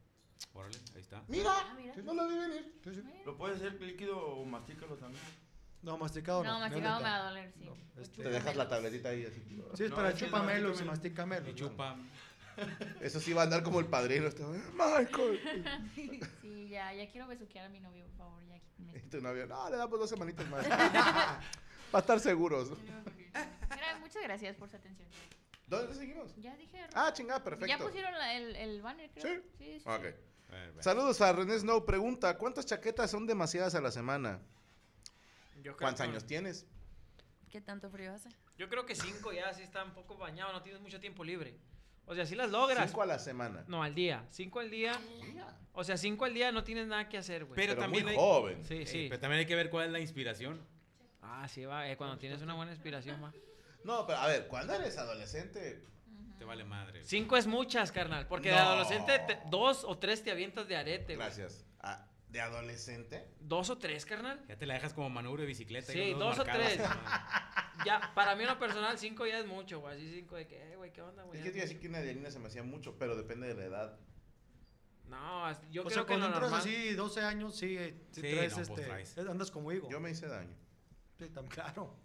Órale, 0.54 0.78
ahí 0.96 1.02
está. 1.02 1.22
Mira, 1.28 1.52
Ah, 1.54 1.74
mira. 1.76 1.94
no 2.02 2.14
lo 2.14 2.26
vi 2.26 2.38
venir. 2.38 2.80
Sí, 2.86 2.92
sí. 2.96 3.04
Lo 3.26 3.36
puedes 3.36 3.58
hacer 3.58 3.82
líquido 3.82 4.18
o 4.18 4.46
mastícalo 4.46 4.96
también. 4.96 5.22
No, 5.82 5.98
masticado 5.98 6.44
no. 6.44 6.54
No, 6.54 6.60
masticado 6.60 6.98
me 7.00 7.04
va 7.04 7.16
a 7.16 7.24
doler, 7.30 7.54
sí. 7.58 7.66
No, 7.66 8.02
este- 8.02 8.24
Te 8.24 8.30
dejas 8.30 8.56
la 8.56 8.68
tabletita 8.68 9.10
ahí 9.10 9.26
así. 9.26 9.42
Sí, 9.76 9.84
es 9.84 9.90
No, 9.90 9.96
para 9.98 10.10
es 10.10 10.16
que 10.16 10.26
chupa 10.26 10.40
el 10.40 10.46
Melox, 10.46 10.70
mastica 10.70 10.78
se 10.78 10.86
mastica 10.86 11.26
Melox. 11.26 11.50
Y 11.50 11.56
chupa. 11.56 11.98
Eso 13.02 13.20
sí 13.20 13.34
va 13.34 13.42
a 13.42 13.44
andar 13.46 13.64
como 13.64 13.80
el 13.80 13.86
padrino. 13.88 14.28
este, 14.28 14.44
Michael. 14.44 15.40
Sí, 16.42 16.70
ya, 16.70 16.94
ya 16.94 17.10
quiero 17.10 17.28
besuquear 17.28 17.66
a 17.66 17.70
mi 17.70 17.80
novio, 17.80 18.06
por 18.06 18.16
favor. 18.18 18.44
Ya, 18.48 18.60
me- 18.78 19.00
tu 19.02 19.22
novio, 19.22 19.48
no, 19.48 19.70
le 19.70 19.78
damos 19.78 20.00
dos 20.00 20.10
semanitas 20.10 20.48
más. 20.50 20.66
Para 21.92 22.02
estar 22.02 22.20
seguros. 22.20 22.70
Gra- 22.72 24.00
Muchas 24.00 24.24
gracias 24.24 24.56
por 24.56 24.70
su 24.70 24.76
atención. 24.76 25.08
¿Dónde 25.68 25.94
seguimos? 25.96 26.36
Ya 26.38 26.56
dije. 26.56 26.86
Ah, 26.94 27.12
chingada, 27.14 27.40
ya 27.40 27.44
perfecto. 27.44 27.86
pusieron 27.86 28.14
la- 28.14 28.34
el, 28.36 28.56
el 28.56 28.82
banner, 28.82 29.10
creo. 29.12 29.42
¿Sí? 29.42 29.42
Sí, 29.58 29.80
sí. 29.80 29.84
Ok. 29.86 30.02
Bueno, 30.02 30.66
bueno. 30.68 30.82
Saludos 30.84 31.22
a 31.22 31.32
René 31.34 31.58
Snow. 31.60 31.86
Pregunta, 31.86 32.38
¿cuántas 32.38 32.66
chaquetas 32.66 33.12
son 33.12 33.28
demasiadas 33.28 33.76
a 33.76 33.82
la 33.82 33.92
semana? 33.92 34.40
Yo 35.58 35.76
creo 35.76 35.78
¿Cuántos 35.78 36.06
que- 36.06 36.12
años 36.12 36.26
tienes? 36.26 36.66
¿Qué 37.52 37.62
tanto 37.62 37.90
frío 37.90 38.14
hace? 38.14 38.30
Yo 38.58 38.70
creo 38.70 38.86
que 38.86 38.96
cinco 38.96 39.32
ya 39.32 39.52
sí 39.54 39.62
está 39.64 39.84
un 39.84 39.92
poco 39.94 40.18
bañado, 40.18 40.52
no 40.54 40.62
tienes 40.62 40.82
mucho 40.82 41.00
tiempo 41.00 41.24
libre. 41.24 41.56
O 42.10 42.16
sea, 42.16 42.26
si 42.26 42.36
las 42.36 42.50
logras. 42.50 42.90
Cinco 42.90 43.04
a 43.04 43.06
la 43.06 43.20
semana. 43.20 43.64
No, 43.68 43.82
al 43.84 43.94
día. 43.96 44.26
Cinco 44.32 44.60
al 44.60 44.70
día. 44.70 45.00
O 45.74 45.84
sea, 45.84 45.96
cinco 45.96 46.26
al 46.26 46.34
día 46.34 46.52
no 46.52 46.64
tienes 46.64 46.88
nada 46.88 47.08
que 47.08 47.18
hacer, 47.18 47.46
güey. 47.46 47.56
Pero, 47.56 47.74
Pero 47.74 47.82
también 47.82 48.04
muy 48.04 48.14
hay, 48.14 48.18
joven. 48.20 48.66
Sí, 48.66 48.82
eh, 48.82 48.86
sí. 48.86 49.06
pero 49.10 49.22
también 49.22 49.40
hay 49.40 49.46
que 49.46 49.56
ver 49.56 49.70
cuál 49.70 49.86
es 49.86 49.92
la 49.92 50.00
inspiración. 50.00 50.60
Ah, 51.22 51.48
sí, 51.48 51.64
va. 51.66 51.88
eh, 51.90 51.96
cuando 51.96 52.18
tienes 52.18 52.42
una 52.42 52.56
buena 52.56 52.72
inspiración, 52.72 53.24
va. 53.24 53.32
No, 53.84 54.06
pero 54.06 54.18
a 54.20 54.28
ver, 54.28 54.48
cuando 54.48 54.74
eres 54.74 54.98
adolescente, 54.98 55.84
Te 56.40 56.46
vale 56.46 56.64
madre. 56.66 57.04
Cinco 57.04 57.38
es 57.38 57.46
muchas, 57.48 57.92
carnal. 57.92 58.26
Porque 58.28 58.50
de 58.50 58.56
No. 58.56 58.62
adolescente, 58.62 59.20
te- 59.20 59.40
dos 59.50 59.84
o 59.84 59.98
tres 59.98 60.24
te 60.24 60.32
avientas 60.32 60.68
de 60.68 60.76
arete, 60.78 61.16
güey. 61.16 61.28
gracias. 61.28 61.66
Ah, 61.82 62.06
¿De 62.30 62.42
adolescente? 62.42 63.28
¿Dos 63.40 63.70
o 63.72 63.78
tres, 63.80 64.06
carnal? 64.06 64.44
Ya 64.48 64.56
te 64.58 64.66
la 64.68 64.76
dejas 64.76 64.94
como 64.94 65.10
manubrio 65.10 65.42
de 65.42 65.48
bicicleta. 65.48 65.92
y 65.92 65.96
Sí, 65.96 66.10
los 66.12 66.20
dos 66.20 66.40
o 66.40 66.46
marcados, 66.46 66.68
tres. 66.74 66.82
Ya, 67.86 68.12
para 68.14 68.36
mí 68.36 68.44
en 68.44 68.50
lo 68.50 68.60
personal, 68.60 68.98
cinco 69.00 69.26
ya 69.26 69.40
es 69.40 69.48
mucho, 69.48 69.80
güey. 69.80 69.96
Así 69.96 70.12
cinco 70.14 70.36
de 70.36 70.46
que, 70.48 70.74
eh, 70.74 70.76
güey, 70.76 70.92
¿qué 70.92 71.02
onda, 71.02 71.24
güey? 71.24 71.38
Es 71.40 71.44
que 71.46 71.52
te 71.52 71.58
iba 71.58 71.64
a 71.64 71.68
decir 71.68 71.80
que 71.80 71.88
una 71.88 72.02
diarina 72.02 72.30
se 72.30 72.38
me 72.38 72.48
hacía 72.48 72.62
mucho, 72.62 72.98
pero 73.00 73.16
depende 73.16 73.48
de 73.48 73.54
la 73.56 73.64
edad. 73.66 74.00
No, 75.08 75.50
yo 75.72 75.82
o 75.84 75.86
creo 75.86 75.90
sea, 75.96 76.04
que 76.04 76.08
cuando 76.08 76.28
lo 76.30 76.34
entras 76.36 76.54
así 76.54 76.94
12 76.94 77.22
años, 77.22 77.56
sí, 77.56 77.78
eh, 77.78 77.96
sí 78.12 78.22
Sí, 78.22 78.32
traes 78.36 78.52
no, 78.52 78.58
pues 78.58 78.70
este, 78.70 78.82
traes. 78.84 79.18
eh, 79.18 79.22
andas 79.30 79.50
como 79.50 79.72
higo. 79.72 79.90
Yo 79.90 80.00
me 80.00 80.12
hice 80.12 80.28
daño. 80.28 80.54
Sí, 81.18 81.30
tan 81.30 81.48
claro. 81.48 81.96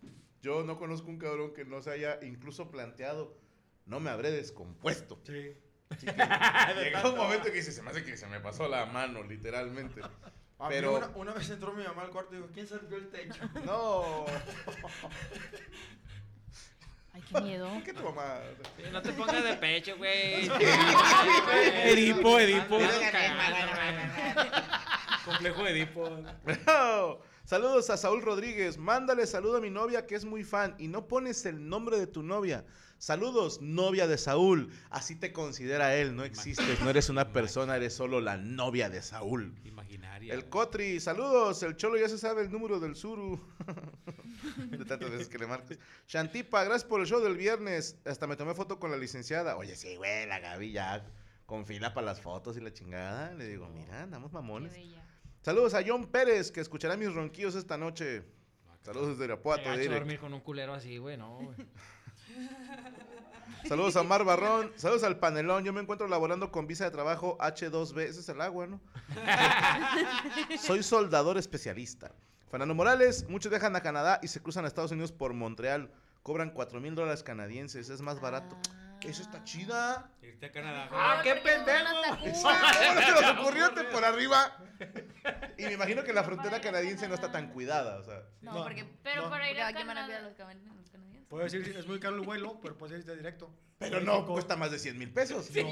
Yo 0.40 0.62
no 0.62 0.78
conozco 0.78 1.08
un 1.08 1.18
cabrón 1.18 1.52
que 1.52 1.64
no 1.64 1.82
se 1.82 1.90
haya 1.90 2.18
incluso 2.22 2.70
planteado, 2.70 3.36
no 3.84 3.98
me 4.00 4.10
habré 4.10 4.30
descompuesto. 4.30 5.20
Sí. 5.26 5.56
Llega 6.02 7.08
un 7.08 7.16
momento 7.16 7.44
que 7.44 7.52
dice, 7.52 7.72
se 7.72 7.82
me 7.82 7.90
hace 7.90 8.04
que 8.04 8.16
se 8.16 8.26
me 8.26 8.40
pasó 8.40 8.68
la 8.68 8.86
mano, 8.86 9.22
literalmente. 9.22 10.00
A 10.58 10.68
mí 10.68 10.74
Pero- 10.76 10.96
una, 10.96 11.08
una 11.16 11.32
vez 11.32 11.50
entró 11.50 11.72
mi 11.72 11.82
mamá 11.82 12.02
al 12.02 12.10
cuarto 12.10 12.32
y 12.34 12.36
dijo, 12.38 12.48
¿quién 12.54 12.66
salpió 12.66 12.96
el 12.96 13.08
techo? 13.10 13.42
No, 13.64 14.24
Ay, 17.12 17.22
qué 17.32 17.40
miedo. 17.42 17.68
¿qué 17.84 17.92
tu 17.92 18.02
mamá? 18.02 18.38
Sí, 18.76 18.82
no 18.92 19.00
te 19.02 19.12
pongas 19.12 19.42
de 19.44 19.54
pecho, 19.54 19.96
güey. 19.96 20.48
Edipo, 21.84 22.40
Edipo. 22.40 22.78
Complejo 25.24 25.66
Edipo. 25.66 26.08
No. 26.66 27.18
Saludos 27.44 27.90
a 27.90 27.96
Saúl 27.96 28.22
Rodríguez. 28.22 28.78
Mándale 28.78 29.26
saludo 29.26 29.58
a 29.58 29.60
mi 29.60 29.70
novia 29.70 30.06
que 30.06 30.14
es 30.16 30.24
muy 30.24 30.42
fan 30.44 30.74
y 30.78 30.88
no 30.88 31.06
pones 31.06 31.44
el 31.46 31.68
nombre 31.68 31.98
de 31.98 32.06
tu 32.06 32.22
novia. 32.22 32.64
Saludos, 33.04 33.60
novia 33.60 34.06
de 34.06 34.16
Saúl. 34.16 34.72
Así 34.88 35.14
te 35.14 35.30
considera 35.30 35.94
él. 35.94 36.16
No 36.16 36.24
existes, 36.24 36.80
no 36.80 36.88
eres 36.88 37.10
una 37.10 37.34
persona, 37.34 37.76
eres 37.76 37.92
solo 37.92 38.18
la 38.22 38.38
novia 38.38 38.88
de 38.88 39.02
Saúl. 39.02 39.54
Imaginaria. 39.62 40.32
El. 40.32 40.48
Cotri, 40.48 40.98
saludos. 41.00 41.62
El 41.62 41.76
Cholo 41.76 41.98
ya 41.98 42.08
se 42.08 42.16
sabe 42.16 42.40
el 42.40 42.50
número 42.50 42.80
del 42.80 42.96
Suru. 42.96 43.38
de 44.70 44.86
tantas 44.86 45.10
veces 45.10 45.28
que 45.28 45.36
le 45.36 45.46
marcas. 45.46 45.78
Shantipa, 46.08 46.64
gracias 46.64 46.88
por 46.88 47.02
el 47.02 47.06
show 47.06 47.20
del 47.20 47.36
viernes. 47.36 47.98
Hasta 48.06 48.26
me 48.26 48.36
tomé 48.36 48.54
foto 48.54 48.80
con 48.80 48.90
la 48.90 48.96
licenciada. 48.96 49.58
Oye, 49.58 49.76
sí, 49.76 49.96
güey, 49.96 50.26
la 50.26 50.40
Gaby 50.40 50.72
ya 50.72 51.04
con 51.44 51.66
fila 51.66 51.92
para 51.92 52.06
las 52.06 52.22
fotos 52.22 52.56
y 52.56 52.62
la 52.62 52.72
chingada. 52.72 53.34
Le 53.34 53.46
digo, 53.46 53.68
mira, 53.68 54.04
andamos 54.04 54.30
Qué 54.30 54.34
mamones. 54.36 54.72
bella. 54.72 55.06
Saludos 55.42 55.74
a 55.74 55.82
John 55.86 56.06
Pérez, 56.06 56.50
que 56.50 56.62
escuchará 56.62 56.96
mis 56.96 57.12
ronquillos 57.12 57.54
esta 57.54 57.76
noche. 57.76 58.24
Saludos 58.80 59.08
desde 59.10 59.24
Irapuato, 59.26 59.70
direct. 59.72 59.92
dormir 59.92 60.18
con 60.18 60.32
un 60.32 60.40
culero 60.40 60.72
así, 60.72 60.96
güey, 60.96 61.18
no, 61.18 61.36
güey. 61.36 61.54
Saludos 63.68 63.96
a 63.96 64.02
Mar 64.02 64.24
Barrón. 64.24 64.72
Saludos 64.76 65.04
al 65.04 65.18
panelón. 65.18 65.64
Yo 65.64 65.72
me 65.72 65.80
encuentro 65.80 66.06
laborando 66.06 66.50
con 66.50 66.66
visa 66.66 66.84
de 66.84 66.90
trabajo 66.90 67.38
H2B. 67.38 68.02
Ese 68.02 68.20
es 68.20 68.28
el 68.28 68.40
agua, 68.40 68.66
¿no? 68.66 68.80
Soy 70.58 70.82
soldador 70.82 71.38
especialista. 71.38 72.12
Fernando 72.50 72.74
Morales. 72.74 73.26
Muchos 73.28 73.50
viajan 73.50 73.74
a 73.74 73.80
Canadá 73.80 74.20
y 74.22 74.28
se 74.28 74.40
cruzan 74.40 74.64
a 74.64 74.68
Estados 74.68 74.92
Unidos 74.92 75.12
por 75.12 75.32
Montreal. 75.32 75.90
Cobran 76.22 76.50
4 76.50 76.80
mil 76.80 76.94
dólares 76.94 77.22
canadienses. 77.22 77.88
Es 77.88 78.02
más 78.02 78.20
barato. 78.20 78.56
Eso 79.04 79.22
está 79.22 79.44
chida. 79.44 80.10
Irte 80.22 80.46
a 80.46 80.52
Canadá. 80.52 80.88
¡Ah, 80.92 81.20
qué 81.22 81.34
no 81.34 81.42
pendejo! 81.42 81.84
¿Cómo 82.18 82.94
no 82.94 83.00
se 83.02 83.10
nos 83.22 83.38
ocurrió 83.38 83.70
Te 83.74 83.84
por 83.84 84.04
arriba? 84.04 84.56
Y 85.58 85.64
me 85.64 85.72
imagino 85.72 86.02
que 86.04 86.12
la 86.12 86.24
frontera 86.24 86.60
canadiense 86.60 87.06
no 87.08 87.14
está 87.14 87.30
tan 87.30 87.48
cuidada. 87.50 87.98
O 87.98 88.02
sea, 88.04 88.22
No, 88.40 88.54
No, 88.54 88.62
porque, 88.64 88.84
Pero 89.02 89.22
No. 89.22 89.30
para 89.30 89.50
ir 89.50 89.60
a 89.60 89.68
aquí 89.68 89.82
van 89.84 89.98
a 89.98 90.04
cuidar 90.04 90.20
Canadá. 90.22 90.28
los, 90.28 90.34
cana- 90.36 90.74
los 90.76 90.90
canadienses. 90.90 91.28
Puedes 91.28 91.52
decir, 91.52 91.76
es 91.76 91.86
muy 91.86 91.98
caro 92.00 92.16
el 92.16 92.22
vuelo, 92.22 92.58
pero 92.62 92.76
puedes 92.76 92.98
irte 92.98 93.14
directo. 93.16 93.50
pero 93.78 94.00
no 94.00 94.24
cuesta 94.24 94.56
más 94.56 94.70
de 94.70 94.78
100 94.78 94.98
mil 94.98 95.12
pesos. 95.12 95.50
No, 95.50 95.62
no. 95.62 95.70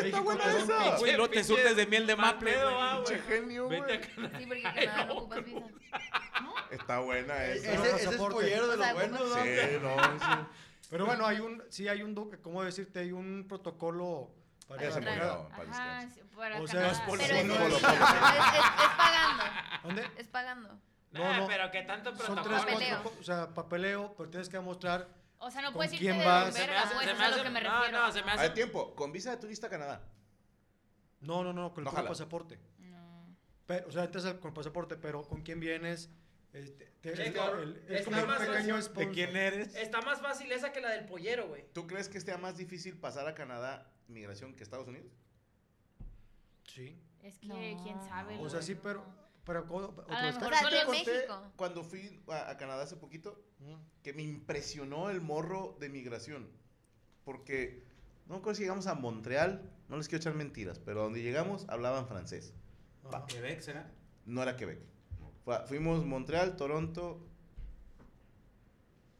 Te 0.00 0.10
son 0.10 0.40
esa. 0.40 0.96
Güey, 0.98 1.12
luego 1.16 1.30
te 1.30 1.44
surtes 1.44 1.76
de 1.76 1.86
miel 1.86 2.06
de 2.06 2.16
maple, 2.16 2.52
güey. 2.52 2.74
ah, 2.78 3.00
güey. 3.06 3.20
genio, 3.20 3.68
Vete 3.68 3.82
güey. 3.98 4.00
Sí, 4.38 4.46
porque 4.46 4.62
en 4.62 4.62
Canadá 4.74 5.04
no 5.06 5.14
ocupas 5.14 5.44
visa. 5.44 5.66
Está 6.70 6.98
buena 7.00 7.44
esa. 7.46 7.74
no, 7.74 7.84
ese 7.84 8.08
es 8.10 8.16
pollero 8.16 8.66
de 8.68 8.76
lo 8.76 8.94
bueno, 8.94 9.18
¿no? 9.18 9.34
Sí, 9.34 9.50
no, 9.82 10.18
sí. 10.18 10.46
Pero 10.92 11.06
bueno, 11.06 11.24
hay 11.26 11.40
un, 11.40 11.62
sí 11.70 11.88
hay 11.88 12.02
un, 12.02 12.14
¿cómo 12.42 12.62
decirte? 12.62 13.00
Hay 13.00 13.12
un 13.12 13.46
protocolo 13.48 14.30
para 14.68 14.82
Ya 14.82 14.90
se 14.92 15.00
para 15.00 15.32
Ajá, 15.70 16.06
sí, 16.10 16.20
para 16.36 16.60
O 16.60 16.66
sea, 16.68 16.90
es 16.90 17.00
por- 17.00 17.18
Pero 17.18 17.34
es, 17.34 17.44
no, 17.46 17.54
es- 17.54 17.72
es- 17.72 17.82
es 17.82 17.82
pagando. 18.98 19.44
¿Dónde? 19.84 20.10
Es 20.18 20.28
pagando. 20.28 20.68
No, 21.12 21.24
Ah, 21.24 21.36
no. 21.38 21.46
pero 21.46 21.70
qué 21.70 21.82
tanto 21.82 22.14
Son 22.14 22.26
protocolo. 22.34 22.42
tres, 22.60 22.74
Papeleo. 22.74 23.02
cuatro, 23.02 23.20
o 23.20 23.24
sea, 23.24 23.48
papeleo, 23.54 24.14
pero 24.18 24.28
tienes 24.28 24.48
que 24.50 24.58
demostrar. 24.58 25.08
O 25.38 25.50
sea, 25.50 25.62
no 25.62 25.68
¿Con 25.68 25.74
puedes 25.76 25.92
irte 25.94 26.04
quién 26.04 26.18
de 26.18 26.24
vas? 26.26 26.54
Se 26.54 26.66
me 26.66 26.76
hace- 26.76 26.94
pues, 26.94 27.06
se 27.06 27.14
me 27.14 27.24
a 27.24 27.28
lo 27.28 27.34
hace- 27.34 27.42
que 27.44 27.50
me 27.50 27.60
no, 27.62 27.70
refiero. 27.80 27.98
no, 28.06 28.12
se 28.12 28.22
me 28.22 28.30
Hay 28.32 28.38
hace... 28.38 28.50
tiempo. 28.50 28.94
Con 28.94 29.12
visa 29.12 29.30
de 29.30 29.36
turista 29.38 29.68
a 29.68 29.70
Canadá. 29.70 30.02
No, 31.20 31.42
no, 31.42 31.54
no, 31.54 31.72
con 31.72 31.86
el 31.86 31.92
No 31.94 32.04
pasaporte. 32.06 32.58
No. 32.80 33.34
Pero, 33.66 33.88
o 33.88 33.92
sea, 33.92 34.04
entras 34.04 34.24
con 34.34 34.48
el 34.48 34.54
pasaporte, 34.54 34.96
pero 34.96 35.22
¿con 35.22 35.40
quién 35.40 35.58
vienes? 35.58 36.10
Este, 36.52 36.92
te- 37.00 37.12
el- 37.12 37.16
es 37.88 38.00
Está 38.00 38.04
como 38.04 38.20
un 38.22 38.26
más 38.28 38.38
pequeño 38.40 38.74
fácil. 38.74 38.82
sponsor. 38.82 39.06
¿De 39.06 39.10
quién 39.12 39.36
eres? 39.36 39.74
Está 39.74 40.02
más 40.02 40.20
fácil 40.20 40.52
esa 40.52 40.70
que 40.72 40.80
la 40.82 40.90
del 40.90 41.06
pollero, 41.06 41.48
güey. 41.48 41.64
¿Tú 41.72 41.86
crees 41.86 42.08
que 42.08 42.20
sea 42.20 42.36
más 42.36 42.56
difícil 42.58 42.96
pasar 42.98 43.26
a 43.26 43.34
Canadá 43.34 43.90
migración 44.08 44.54
que 44.54 44.62
Estados 44.62 44.86
Unidos? 44.86 45.10
Sí. 46.66 46.98
Es 47.22 47.38
que, 47.38 47.46
No. 47.48 47.82
quién 47.82 48.00
sabe. 48.08 48.36
O 48.38 48.48
sea, 48.50 48.62
sí, 48.62 48.74
pero. 48.74 49.04
pero 49.44 49.66
¿cómo- 49.66 49.78
A 49.80 49.82
lo 49.84 49.90
otro 49.90 50.06
mejor 50.06 50.28
está- 50.28 50.46
O 50.46 50.50
sea, 50.50 50.58
solo 50.60 50.70
tú 50.70 50.74
en 50.74 50.80
en 50.80 50.86
conté 50.86 51.12
México. 51.12 51.52
Cuando 51.56 51.82
fui 51.84 52.22
a, 52.28 52.50
a 52.50 52.56
Canadá 52.56 52.82
hace 52.84 52.96
poquito, 52.96 53.42
Ujú. 53.60 53.76
que 54.02 54.12
me 54.12 54.22
impresionó 54.22 55.10
el 55.10 55.20
morro 55.20 55.76
de 55.80 55.88
migración. 55.88 56.48
Porque, 57.24 57.82
no 58.26 58.34
me 58.34 58.38
acuerdo 58.40 58.56
si 58.56 58.62
llegamos 58.62 58.86
a 58.86 58.94
Montreal, 58.94 59.68
no 59.88 59.96
les 59.96 60.08
quiero 60.08 60.20
echar 60.20 60.34
mentiras, 60.34 60.78
pero 60.78 61.02
donde 61.02 61.22
llegamos 61.22 61.66
hablaban 61.68 62.06
francés. 62.06 62.52
Ajá. 63.04 63.26
¿Quebec 63.26 63.60
será? 63.62 63.90
No 64.26 64.42
era 64.42 64.56
Quebec. 64.56 64.80
Fuimos 65.66 66.04
Montreal, 66.04 66.56
Toronto. 66.56 67.20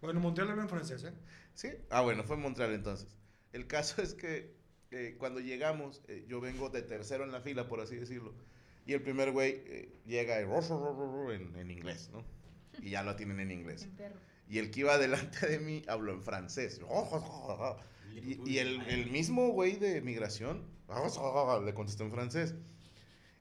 Bueno, 0.00 0.20
Montreal 0.20 0.50
habla 0.50 0.62
en 0.62 0.68
francés, 0.68 1.04
¿eh? 1.04 1.12
¿Sí? 1.54 1.68
Ah, 1.90 2.02
bueno, 2.02 2.24
fue 2.24 2.36
Montreal 2.36 2.72
entonces. 2.72 3.16
El 3.52 3.66
caso 3.66 4.02
es 4.02 4.14
que 4.14 4.54
eh, 4.90 5.16
cuando 5.18 5.40
llegamos, 5.40 6.02
eh, 6.08 6.24
yo 6.28 6.40
vengo 6.40 6.68
de 6.70 6.82
tercero 6.82 7.24
en 7.24 7.32
la 7.32 7.40
fila, 7.40 7.68
por 7.68 7.80
así 7.80 7.96
decirlo. 7.96 8.34
Y 8.86 8.94
el 8.94 9.02
primer 9.02 9.32
güey 9.32 9.62
eh, 9.66 10.00
llega 10.06 10.40
en, 11.32 11.54
en 11.56 11.70
inglés, 11.70 12.10
¿no? 12.12 12.24
Y 12.82 12.90
ya 12.90 13.02
lo 13.02 13.14
tienen 13.16 13.40
en 13.40 13.50
inglés. 13.50 13.88
Y 14.48 14.58
el 14.58 14.70
que 14.70 14.80
iba 14.80 14.98
delante 14.98 15.46
de 15.46 15.58
mí 15.60 15.82
habló 15.88 16.12
en 16.12 16.22
francés. 16.22 16.80
Y, 18.14 18.50
y 18.50 18.58
el, 18.58 18.82
el 18.82 19.10
mismo 19.10 19.48
güey 19.48 19.76
de 19.76 20.02
migración 20.02 20.66
le 21.64 21.72
contestó 21.74 22.04
en 22.04 22.10
francés. 22.10 22.54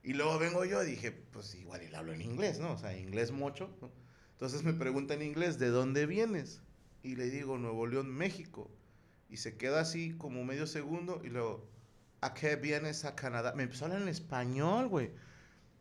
Y 0.02 0.14
luego 0.14 0.38
vengo 0.38 0.64
yo 0.64 0.82
y 0.82 0.86
dije, 0.86 1.12
pues 1.12 1.54
igual 1.54 1.82
él 1.82 1.94
hablo 1.94 2.12
en 2.12 2.22
inglés, 2.22 2.58
¿no? 2.58 2.72
O 2.72 2.78
sea, 2.78 2.96
inglés 2.96 3.30
mocho. 3.30 3.70
¿no? 3.80 3.90
Entonces 4.32 4.64
me 4.64 4.72
pregunta 4.72 5.14
en 5.14 5.22
inglés, 5.22 5.58
¿de 5.58 5.68
dónde 5.68 6.06
vienes? 6.06 6.60
Y 7.02 7.14
le 7.14 7.30
digo, 7.30 7.58
Nuevo 7.58 7.86
León, 7.86 8.10
México. 8.10 8.70
Y 9.28 9.36
se 9.36 9.56
queda 9.56 9.80
así 9.80 10.14
como 10.18 10.44
medio 10.44 10.66
segundo 10.66 11.22
y 11.24 11.28
luego, 11.28 11.68
¿a 12.20 12.34
qué 12.34 12.56
vienes 12.56 13.04
a 13.04 13.14
Canadá? 13.14 13.54
Me 13.54 13.62
empezó 13.62 13.84
a 13.84 13.88
hablar 13.88 14.02
en 14.02 14.08
español, 14.08 14.88
güey. 14.88 15.10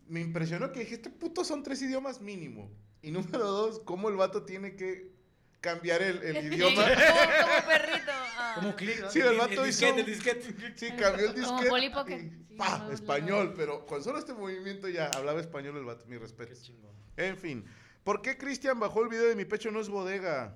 Me 0.08 0.22
impresionó 0.22 0.72
que 0.72 0.82
dije, 0.82 0.96
este 0.96 1.10
puto 1.10 1.44
son 1.44 1.64
tres 1.64 1.82
idiomas 1.82 2.22
mínimo. 2.22 2.70
Y 3.02 3.12
número 3.12 3.46
dos, 3.46 3.80
cómo 3.80 4.10
el 4.10 4.16
vato 4.16 4.44
tiene 4.44 4.76
que 4.76 5.12
cambiar 5.60 6.02
el, 6.02 6.22
el 6.22 6.46
idioma. 6.54 6.86
Como, 6.86 7.72
como. 8.62 8.72
Como 8.72 8.76
clic. 8.76 9.02
¿no? 9.02 9.10
Sí, 9.12 9.20
el 9.20 9.38
vato 9.38 9.64
El 9.64 9.70
hizo... 9.70 9.86
disquete, 9.94 10.00
el 10.00 10.06
disquete. 10.06 10.78
Sí, 10.78 10.90
cambió 10.92 11.30
el 11.32 11.44
Como 11.44 11.76
disquete. 11.76 11.92
Pocket. 11.92 12.20
y 12.24 12.30
Sí, 12.52 12.58
pa, 12.58 12.78
luego, 12.78 12.92
español, 12.94 13.54
pero 13.56 13.86
con 13.86 14.04
solo 14.04 14.20
este 14.20 14.34
movimiento 14.34 14.88
ya 14.90 15.08
hablaba 15.10 15.40
español 15.40 15.78
el 15.78 15.86
vato, 15.86 16.06
mi 16.06 16.14
Qué 16.16 16.20
respeto. 16.20 16.54
chingón. 16.62 16.92
En 17.18 17.38
fin, 17.38 17.66
¿por 18.04 18.22
qué 18.22 18.38
Cristian 18.38 18.80
bajó 18.80 19.02
el 19.04 19.10
video 19.10 19.28
de 19.28 19.36
mi 19.36 19.46
pecho 19.46 19.72
no 19.72 19.80
es 19.80 19.90
bodega? 19.90 20.56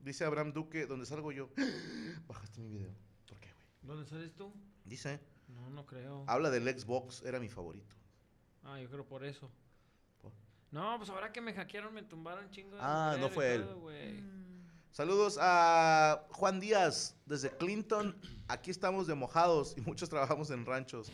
Dice 0.00 0.24
Abraham 0.24 0.52
Duque, 0.52 0.86
donde 0.86 1.04
salgo 1.06 1.32
yo. 1.32 1.50
Bajaste 2.28 2.60
mi 2.60 2.68
video. 2.68 2.94
¿Por 3.28 3.38
qué, 3.40 3.52
güey? 3.52 3.66
¿Dónde 3.82 4.08
sales 4.08 4.34
tú? 4.34 4.52
Dice, 4.84 5.20
No, 5.48 5.68
no 5.70 5.84
creo. 5.86 6.24
habla 6.26 6.50
del 6.50 6.64
Xbox, 6.78 7.22
era 7.22 7.38
mi 7.40 7.48
favorito. 7.48 7.94
Ah, 8.64 8.80
yo 8.80 8.88
creo 8.88 9.04
por 9.04 9.24
eso. 9.24 9.50
¿Por? 10.20 10.32
No, 10.70 10.96
pues 10.98 11.10
ahora 11.10 11.32
que 11.32 11.40
me 11.40 11.52
hackearon 11.54 11.92
me 11.94 12.02
tumbaron 12.02 12.50
chingo 12.50 12.76
de 12.76 12.82
Ah, 12.82 13.16
no 13.20 13.28
fue 13.28 13.54
él. 13.54 13.62
todo. 13.64 13.90
Mm. 13.90 14.45
Saludos 14.96 15.36
a 15.38 16.26
Juan 16.30 16.58
Díaz 16.58 17.16
desde 17.26 17.50
Clinton. 17.50 18.18
Aquí 18.48 18.70
estamos 18.70 19.06
de 19.06 19.14
mojados 19.14 19.74
y 19.76 19.82
muchos 19.82 20.08
trabajamos 20.08 20.50
en 20.50 20.64
ranchos. 20.64 21.12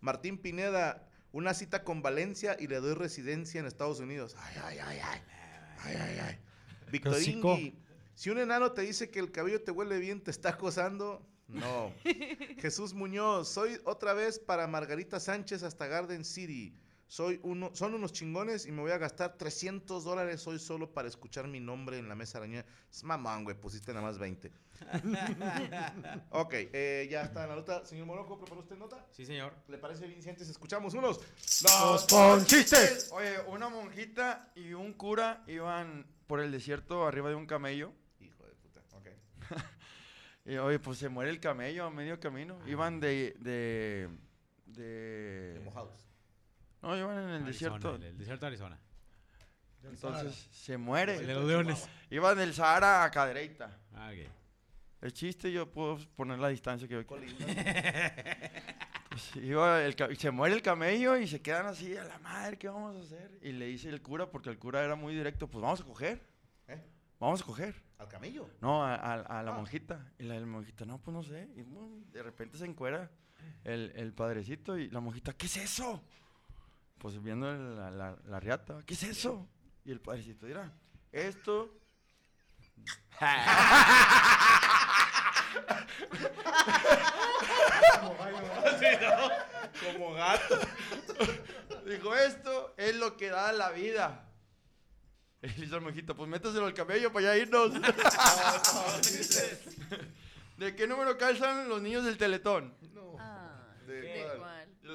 Martín 0.00 0.36
Pineda, 0.36 1.08
una 1.30 1.54
cita 1.54 1.84
con 1.84 2.02
Valencia 2.02 2.56
y 2.58 2.66
le 2.66 2.80
doy 2.80 2.94
residencia 2.94 3.60
en 3.60 3.66
Estados 3.66 4.00
Unidos. 4.00 4.34
Ay, 4.36 4.56
ay, 4.64 4.78
ay, 4.84 4.98
ay. 5.00 5.20
Ay, 5.78 5.96
ay, 5.96 6.18
ay. 6.26 6.38
Victoringui, 6.90 7.78
si 8.16 8.30
un 8.30 8.38
enano 8.38 8.72
te 8.72 8.82
dice 8.82 9.08
que 9.08 9.20
el 9.20 9.30
cabello 9.30 9.62
te 9.62 9.70
huele 9.70 10.00
bien, 10.00 10.20
¿te 10.20 10.32
está 10.32 10.48
acosando? 10.48 11.24
No. 11.46 11.92
Jesús 12.58 12.94
Muñoz, 12.94 13.48
soy 13.48 13.78
otra 13.84 14.12
vez 14.14 14.40
para 14.40 14.66
Margarita 14.66 15.20
Sánchez 15.20 15.62
hasta 15.62 15.86
Garden 15.86 16.24
City. 16.24 16.76
Soy 17.14 17.38
uno, 17.44 17.70
son 17.74 17.94
unos 17.94 18.12
chingones 18.12 18.66
y 18.66 18.72
me 18.72 18.82
voy 18.82 18.90
a 18.90 18.98
gastar 18.98 19.38
300 19.38 20.02
dólares 20.02 20.44
hoy 20.48 20.58
solo 20.58 20.92
para 20.92 21.06
escuchar 21.06 21.46
mi 21.46 21.60
nombre 21.60 21.96
en 21.96 22.08
la 22.08 22.16
mesa 22.16 22.38
araña. 22.38 22.64
Es 22.90 23.04
mamón, 23.04 23.44
güey, 23.44 23.54
pusiste 23.56 23.92
nada 23.92 24.04
más 24.04 24.18
20. 24.18 24.50
ok, 26.30 26.52
eh, 26.72 27.06
ya 27.08 27.22
está 27.22 27.44
en 27.44 27.50
la 27.50 27.54
nota. 27.54 27.86
Señor 27.86 28.06
Moroco, 28.06 28.36
¿preparó 28.36 28.62
usted 28.62 28.76
nota? 28.76 29.06
Sí, 29.12 29.24
señor. 29.24 29.54
¿Le 29.68 29.78
parece 29.78 30.08
bien 30.08 30.20
si 30.24 30.28
antes 30.28 30.48
escuchamos 30.48 30.92
unos? 30.94 31.20
Los 31.62 32.04
ponchistes. 32.06 33.12
Oye, 33.12 33.38
una 33.46 33.68
monjita 33.68 34.50
y 34.56 34.72
un 34.72 34.92
cura 34.92 35.44
iban 35.46 36.08
por 36.26 36.40
el 36.40 36.50
desierto 36.50 37.06
arriba 37.06 37.28
de 37.28 37.36
un 37.36 37.46
camello. 37.46 37.92
Hijo 38.18 38.44
de 38.44 38.54
puta, 38.54 38.80
ok. 38.92 39.06
Y 40.46 40.56
oye, 40.56 40.80
pues 40.80 40.98
se 40.98 41.08
muere 41.08 41.30
el 41.30 41.38
camello 41.38 41.84
a 41.84 41.90
medio 41.90 42.18
camino. 42.18 42.58
Iban 42.66 42.98
de. 42.98 43.36
de. 43.38 44.08
de. 44.66 45.52
De 45.52 45.60
mojados. 45.60 46.04
No, 46.84 46.96
iban 46.96 47.18
en 47.18 47.24
el 47.30 47.42
Arizona, 47.44 47.46
desierto. 47.46 47.94
El, 47.96 48.02
el 48.04 48.18
desierto 48.18 48.46
de 48.46 48.48
Arizona. 48.48 48.80
Entonces 49.82 50.48
se 50.52 50.76
muere. 50.78 51.16
El 51.16 51.26
de 51.26 51.34
los 51.34 51.44
leones. 51.44 51.88
Iban 52.10 52.36
del 52.38 52.54
Sahara 52.54 53.04
a 53.04 53.10
Cadereyta. 53.10 53.78
Ah, 53.94 54.10
ok. 54.12 54.30
El 55.02 55.12
chiste 55.12 55.52
yo 55.52 55.70
puedo 55.70 55.98
poner 56.16 56.38
la 56.38 56.48
distancia 56.48 56.88
que 56.88 56.94
yo. 56.94 57.04
Pues, 59.14 59.36
iba 59.36 59.84
el 59.84 59.94
se 60.18 60.30
muere 60.32 60.56
el 60.56 60.62
camello 60.62 61.16
y 61.16 61.28
se 61.28 61.40
quedan 61.40 61.66
así, 61.66 61.96
a 61.96 62.02
la 62.02 62.18
madre, 62.18 62.58
¿qué 62.58 62.66
vamos 62.68 62.96
a 62.96 63.00
hacer? 63.00 63.38
Y 63.42 63.52
le 63.52 63.66
dice 63.66 63.88
el 63.88 64.02
cura, 64.02 64.28
porque 64.28 64.50
el 64.50 64.58
cura 64.58 64.82
era 64.84 64.96
muy 64.96 65.14
directo, 65.14 65.46
pues 65.48 65.62
vamos 65.62 65.80
a 65.80 65.84
coger. 65.84 66.20
¿Eh? 66.66 66.82
Vamos 67.20 67.40
a 67.40 67.44
coger. 67.44 67.80
¿Al 67.98 68.08
camello? 68.08 68.50
No, 68.60 68.82
a, 68.82 68.96
a- 68.96 69.20
a 69.38 69.42
la 69.44 69.52
Ah. 69.52 69.54
monjita. 69.54 70.10
Y 70.18 70.24
la, 70.24 70.34
la 70.40 70.46
monjita, 70.46 70.84
no, 70.84 70.98
pues 71.00 71.14
no 71.14 71.22
sé. 71.22 71.48
Y 71.54 71.62
de 72.12 72.22
repente 72.24 72.58
se 72.58 72.64
encuera 72.64 73.08
el, 73.62 73.92
el 73.94 74.12
padrecito 74.14 74.76
y 74.76 74.90
la 74.90 74.98
monjita, 74.98 75.32
¿qué 75.32 75.46
es 75.46 75.58
eso? 75.58 76.02
Pues 77.04 77.22
viendo 77.22 77.50
el- 77.50 77.76
la, 77.76 77.90
la, 77.90 78.16
la 78.24 78.40
riata, 78.40 78.82
¿qué 78.86 78.94
es 78.94 79.02
eso? 79.02 79.46
Y 79.84 79.92
el 79.92 80.00
padrecito 80.00 80.46
dirá, 80.46 80.72
esto... 81.12 81.70
Como 89.92 90.14
gato. 90.14 90.58
Dijo, 91.86 92.16
esto 92.16 92.74
es 92.78 92.96
lo 92.96 93.16
que 93.16 93.28
da 93.28 93.52
la 93.52 93.70
vida. 93.70 94.26
Y 95.42 95.48
dice 95.48 95.74
el 95.74 95.80
monjito, 95.82 96.16
pues 96.16 96.28
métaselo 96.28 96.66
al 96.66 96.74
camello 96.74 97.12
para 97.12 97.26
ya 97.26 97.36
irnos. 97.36 97.72
¿De 100.56 100.74
qué 100.74 100.86
número 100.86 101.18
calzan 101.18 101.68
los 101.68 101.82
niños 101.82 102.04
del 102.04 102.16
Teletón? 102.16 102.74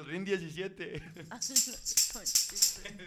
Ah. 0.00 0.06
El 0.06 0.06
RIN 0.06 0.24
17. 0.24 0.84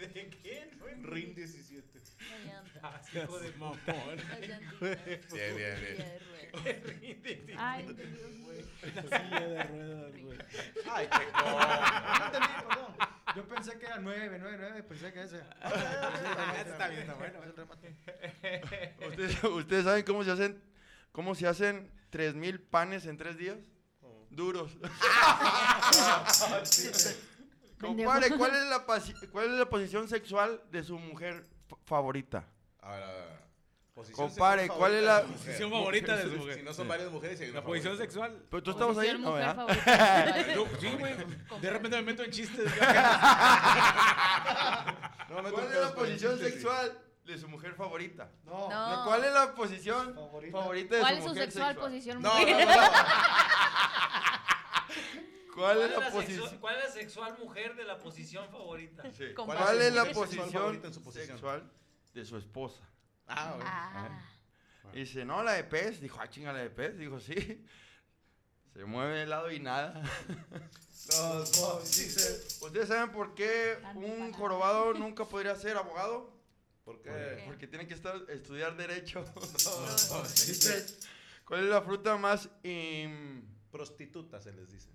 ¿De 0.00 0.30
quién? 0.42 0.70
Ring 1.02 1.34
17. 1.34 2.00
La 2.30 2.38
llanta. 2.38 3.02
Hijo 3.12 3.38
de 3.38 3.52
mamón. 3.52 3.78
Bien, 4.80 5.56
bien, 5.56 5.56
bien. 5.56 5.74
Silla 5.82 6.00
de 6.00 6.18
ruedas. 6.18 7.58
Ay, 7.58 7.86
mío. 7.86 7.96
La 8.94 9.02
silla 9.02 9.40
de 9.40 9.62
ruedas, 9.64 10.12
güey. 10.22 10.38
Ay, 10.90 11.08
qué 11.10 11.26
perdón. 12.68 12.94
Yo 13.34 13.48
pensé 13.48 13.78
que 13.78 13.86
era 13.86 13.98
9, 13.98 14.38
9, 14.40 14.56
9, 14.60 14.82
pensé 14.84 15.12
que 15.12 15.22
ese. 15.22 15.38
Está 15.38 16.88
bien, 16.88 17.00
está 17.00 17.14
bueno. 17.14 17.42
Es 17.42 17.46
el 17.46 17.56
remate. 17.56 17.96
¿Ustedes, 19.08 19.44
ustedes 19.44 19.84
saben 19.84 20.04
cómo 20.04 20.22
se 20.22 20.30
hacen, 20.30 20.62
cómo 21.10 21.34
se 21.34 21.46
hacen 21.48 21.90
3000 22.10 22.60
panes 22.60 23.06
en 23.06 23.16
tres 23.16 23.36
días? 23.36 23.58
Duros. 24.34 24.72
Compadre, 27.80 28.30
¿cuál 28.36 28.54
es, 28.54 28.64
la 28.64 28.84
¿cuál 29.30 29.44
es 29.52 29.58
la 29.58 29.68
posición 29.68 30.08
sexual 30.08 30.62
de 30.70 30.82
su 30.82 30.98
mujer 30.98 31.44
favorita? 31.84 32.44
A 32.80 32.90
ver, 32.92 33.02
a 33.02 33.06
ver. 33.12 33.44
Posición 33.94 34.28
Compadre, 34.28 34.62
sexual 34.62 34.78
¿cuál 34.78 34.94
es 34.94 35.04
la 35.04 35.22
mujer? 35.22 35.36
posición 35.36 35.70
favorita 35.70 36.16
de 36.16 36.22
su 36.24 36.30
Si 36.30 36.36
mujer? 36.36 36.64
no 36.64 36.72
son 36.74 36.88
varias 36.88 37.10
mujeres, 37.12 37.40
hay 37.40 37.50
una 37.50 37.60
La 37.60 37.64
posición 37.66 37.96
sexual. 37.98 38.42
Pero 38.50 38.62
tú 38.62 38.70
estabas 38.72 38.98
ahí, 38.98 39.08
Posición 39.16 39.56
¿no? 39.56 39.66
mujer 39.66 40.76
Sí, 40.80 40.96
güey. 40.98 41.14
De 41.60 41.70
repente 41.70 41.96
me 41.98 42.02
meto 42.02 42.22
en 42.24 42.30
chistes. 42.30 42.64
No, 45.28 45.42
me 45.42 45.50
¿Cuál 45.50 45.66
es 45.72 45.80
la 45.80 45.94
posición 45.94 46.38
sexual 46.38 46.98
de 47.24 47.38
su 47.38 47.48
mujer 47.48 47.74
favorita? 47.74 48.30
No. 48.44 48.68
¿Cuál 49.04 49.24
es 49.24 49.32
la 49.32 49.54
posición 49.54 50.14
Favorita. 50.14 50.58
favorita 50.58 50.94
de 50.96 51.00
¿Cuál 51.00 51.12
su 51.14 51.18
es 51.18 51.24
su 51.24 51.28
mujer 51.30 51.44
sexual 51.52 51.76
posición? 51.76 52.22
No, 52.22 52.28
no, 52.34 52.40
mujer? 52.40 52.66
no, 52.66 52.82
¿Cuál 55.54 55.82
es 55.82 55.92
¿Cuál 55.92 56.04
la 56.04 56.10
posición? 56.10 56.58
¿Cuál 56.58 56.76
es 56.78 56.84
la 56.84 56.90
sexual 56.90 57.38
mujer 57.38 57.76
de 57.76 57.84
la 57.84 57.98
posición 57.98 58.48
favorita? 58.50 59.02
Sí. 59.12 59.26
¿Cuál 59.34 59.58
¿Cuál 59.58 59.82
es 59.82 59.94
la 59.94 60.04
posición 60.12 60.50
favorita 60.50 60.88
en 60.88 60.94
su 60.94 61.02
posición? 61.02 61.28
sexual 61.28 61.70
de 62.12 62.24
su 62.24 62.36
esposa? 62.36 62.80
Ah, 63.26 63.52
bueno. 63.54 63.70
Ah. 63.70 64.20
Y 64.92 65.00
dice, 65.00 65.24
no, 65.24 65.42
la 65.42 65.52
de 65.52 65.64
pez. 65.64 66.00
Dijo, 66.00 66.18
ah, 66.20 66.28
chinga, 66.28 66.52
la 66.52 66.60
de 66.60 66.70
pez. 66.70 66.98
Dijo, 66.98 67.20
sí. 67.20 67.64
Se 68.72 68.84
mueve 68.84 69.20
de 69.20 69.26
lado 69.26 69.50
y 69.52 69.60
nada. 69.60 70.02
Los. 71.08 72.60
¿Ustedes 72.60 72.88
saben 72.88 73.12
por 73.12 73.34
qué 73.34 73.78
un 73.94 74.32
jorobado 74.32 74.92
nunca 74.94 75.24
podría 75.24 75.54
ser 75.54 75.76
abogado? 75.76 76.32
¿Por 76.84 77.00
qué? 77.00 77.42
Porque 77.46 77.66
tiene 77.66 77.86
que 77.86 77.94
estar, 77.94 78.14
estudiar 78.28 78.76
derecho. 78.76 79.24
¿Cuál 81.46 81.64
es 81.64 81.70
la 81.70 81.82
fruta 81.82 82.16
más 82.16 82.48
im- 82.62 83.42
Prostituta 83.70 84.40
se 84.40 84.52
les 84.52 84.70
dice. 84.70 84.88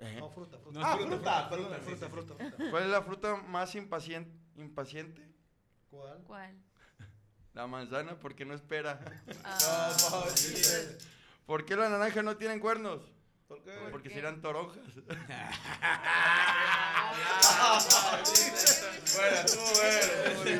Eh, 0.00 0.16
No, 0.18 0.30
fruta, 0.30 0.58
fruta. 0.58 0.80
No, 0.80 0.86
Ah, 0.86 0.96
fruta, 0.96 1.48
fruta, 1.48 1.48
fruta, 1.48 1.78
fruta, 1.78 2.08
fruta, 2.08 2.34
fruta, 2.34 2.34
fruta. 2.56 2.70
¿Cuál 2.70 2.82
es 2.84 2.88
la 2.90 3.02
fruta 3.02 3.36
más 3.36 3.74
impacien- 3.74 4.32
impaciente? 4.56 5.28
¿Cuál? 5.90 6.22
¿Cuál? 6.24 6.56
La 7.52 7.66
manzana, 7.66 8.18
porque 8.18 8.44
no 8.44 8.54
espera. 8.54 9.00
Ah. 9.44 9.92
¿Por 11.46 11.64
qué 11.64 11.74
las 11.76 11.90
naranjas 11.90 12.22
no 12.24 12.36
tienen 12.36 12.60
cuernos? 12.60 13.02
¿Por 13.48 13.62
qué? 13.64 13.72
Porque 13.90 14.08
qué? 14.08 14.14
serán 14.14 14.40
toronjas. 14.40 14.84
Bueno, 19.16 19.36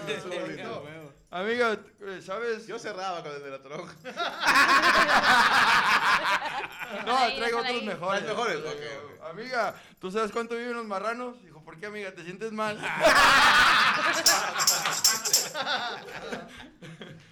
estuvo 0.09 0.81
bueno, 0.81 1.00
Amiga, 1.33 1.79
eh, 2.01 2.21
¿sabes? 2.25 2.67
Yo 2.67 2.77
cerraba 2.79 3.23
con 3.23 3.33
el 3.33 3.43
de 3.43 3.51
la 3.51 3.63
toronja. 3.63 3.95
No, 7.07 7.17
Ahí, 7.17 7.37
traigo 7.37 7.61
otros 7.61 7.85
mejores. 7.85 8.25
Mejores, 8.25 8.57
ok, 8.59 8.67
ok. 8.67 9.23
Amiga, 9.31 9.75
¿tú 10.01 10.11
sabes 10.11 10.33
cuánto 10.33 10.57
viven 10.57 10.75
los 10.75 10.87
marranos? 10.87 11.41
Dijo, 11.41 11.63
¿por 11.63 11.79
qué, 11.79 11.87
amiga? 11.87 12.13
¿Te 12.13 12.25
sientes 12.25 12.51
mal? 12.51 12.77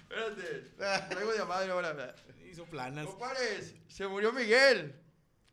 Espérate, 0.09 0.61
traigo 1.09 1.33
llamada 1.33 1.65
y 1.65 1.69
ahora. 1.69 2.15
Hizo 2.49 2.63
planas. 2.65 3.05
Compadres, 3.05 3.75
se 3.89 4.07
murió 4.07 4.31
Miguel, 4.31 4.95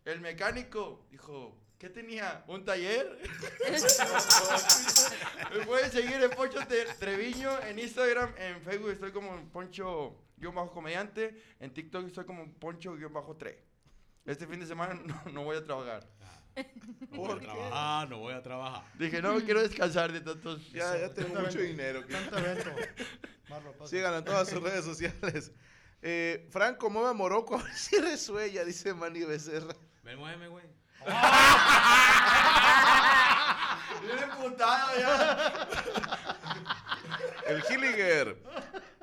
el 0.04 0.20
mecánico. 0.20 1.04
Dijo, 1.10 1.58
¿qué 1.86 1.90
tenía? 1.90 2.42
¿Un 2.48 2.64
taller? 2.64 3.16
Me 5.56 5.64
pueden 5.64 5.92
seguir 5.92 6.20
en 6.20 6.30
Poncho 6.30 6.58
Treviño 6.98 7.62
en 7.62 7.78
Instagram, 7.78 8.34
en 8.38 8.60
Facebook 8.60 8.90
estoy 8.90 9.12
como 9.12 9.48
Poncho-comediante, 9.52 11.40
en 11.60 11.72
TikTok 11.72 12.06
estoy 12.06 12.24
como 12.24 12.52
Poncho-tre. 12.54 13.62
Este 14.24 14.48
fin 14.48 14.58
de 14.58 14.66
semana 14.66 14.94
no, 14.94 15.22
no 15.32 15.44
voy 15.44 15.58
a 15.58 15.64
trabajar. 15.64 16.04
No 17.12 17.18
voy 17.18 17.36
a 17.36 17.40
trabajar, 17.40 18.10
no 18.10 18.18
voy 18.18 18.34
a 18.34 18.42
trabajar. 18.42 18.82
Dije, 18.98 19.22
no, 19.22 19.38
quiero 19.44 19.62
descansar 19.62 20.10
de 20.10 20.22
tantos... 20.22 20.68
Ya, 20.72 20.98
ya 20.98 21.14
tengo 21.14 21.40
mucho 21.40 21.60
dinero. 21.60 22.04
Tanto 22.04 22.36
evento. 22.36 22.70
Marlo, 23.48 23.72
pasa. 23.74 23.90
Síganlo 23.90 24.18
en 24.18 24.24
todas 24.24 24.48
sus 24.48 24.60
redes 24.60 24.84
sociales. 24.84 25.52
Eh, 26.02 26.48
Franco, 26.50 26.90
mueva 26.90 27.12
Morocco 27.12 27.54
a 27.60 27.62
ver 27.62 27.74
si 27.74 27.96
resuella, 28.00 28.64
dice 28.64 28.92
Manny 28.92 29.22
Becerra. 29.22 29.76
Ven, 30.02 30.18
muéveme, 30.18 30.48
güey. 30.48 30.64
Ya. 34.98 35.68
El 37.46 37.62
Hilliger. 37.70 38.36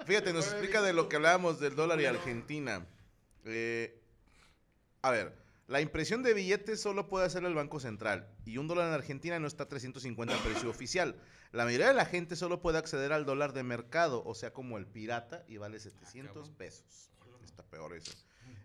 Fíjate, 0.06 0.34
nos 0.34 0.48
explica 0.48 0.82
de 0.82 0.94
lo 0.94 1.08
que 1.08 1.16
hablábamos 1.16 1.60
del 1.60 1.76
dólar 1.76 2.02
y 2.02 2.06
Argentina. 2.06 2.86
Eh, 3.46 4.02
a 5.02 5.12
ver, 5.12 5.38
La 5.68 5.80
impresión 5.80 6.24
de 6.24 6.34
billetes 6.34 6.82
solo 6.82 7.08
puede 7.08 7.26
hacer 7.26 7.46
el 7.46 7.54
Banco 7.54 7.80
Central 7.80 8.28
y 8.46 8.58
un 8.58 8.68
dólar 8.68 8.90
en 8.90 8.94
Argentina 8.96 9.40
no 9.40 9.48
está 9.48 9.64
a 9.64 9.70
350 9.70 10.36
precio 10.44 10.70
oficial. 10.70 11.16
La 11.54 11.64
mayoría 11.64 11.88
de 11.88 11.94
la 11.94 12.06
gente 12.06 12.36
solo 12.36 12.62
puede 12.62 12.80
acceder 12.80 13.14
al 13.14 13.26
dólar 13.26 13.54
de 13.54 13.64
mercado, 13.64 14.24
o 14.26 14.36
sea, 14.36 14.52
como 14.52 14.78
el 14.78 14.86
pirata, 14.88 15.46
y 15.48 15.58
vale 15.58 15.80
700 15.80 16.50
pesos. 16.52 17.12
Está 17.46 17.64
peor 17.64 17.94
eso. 17.96 18.12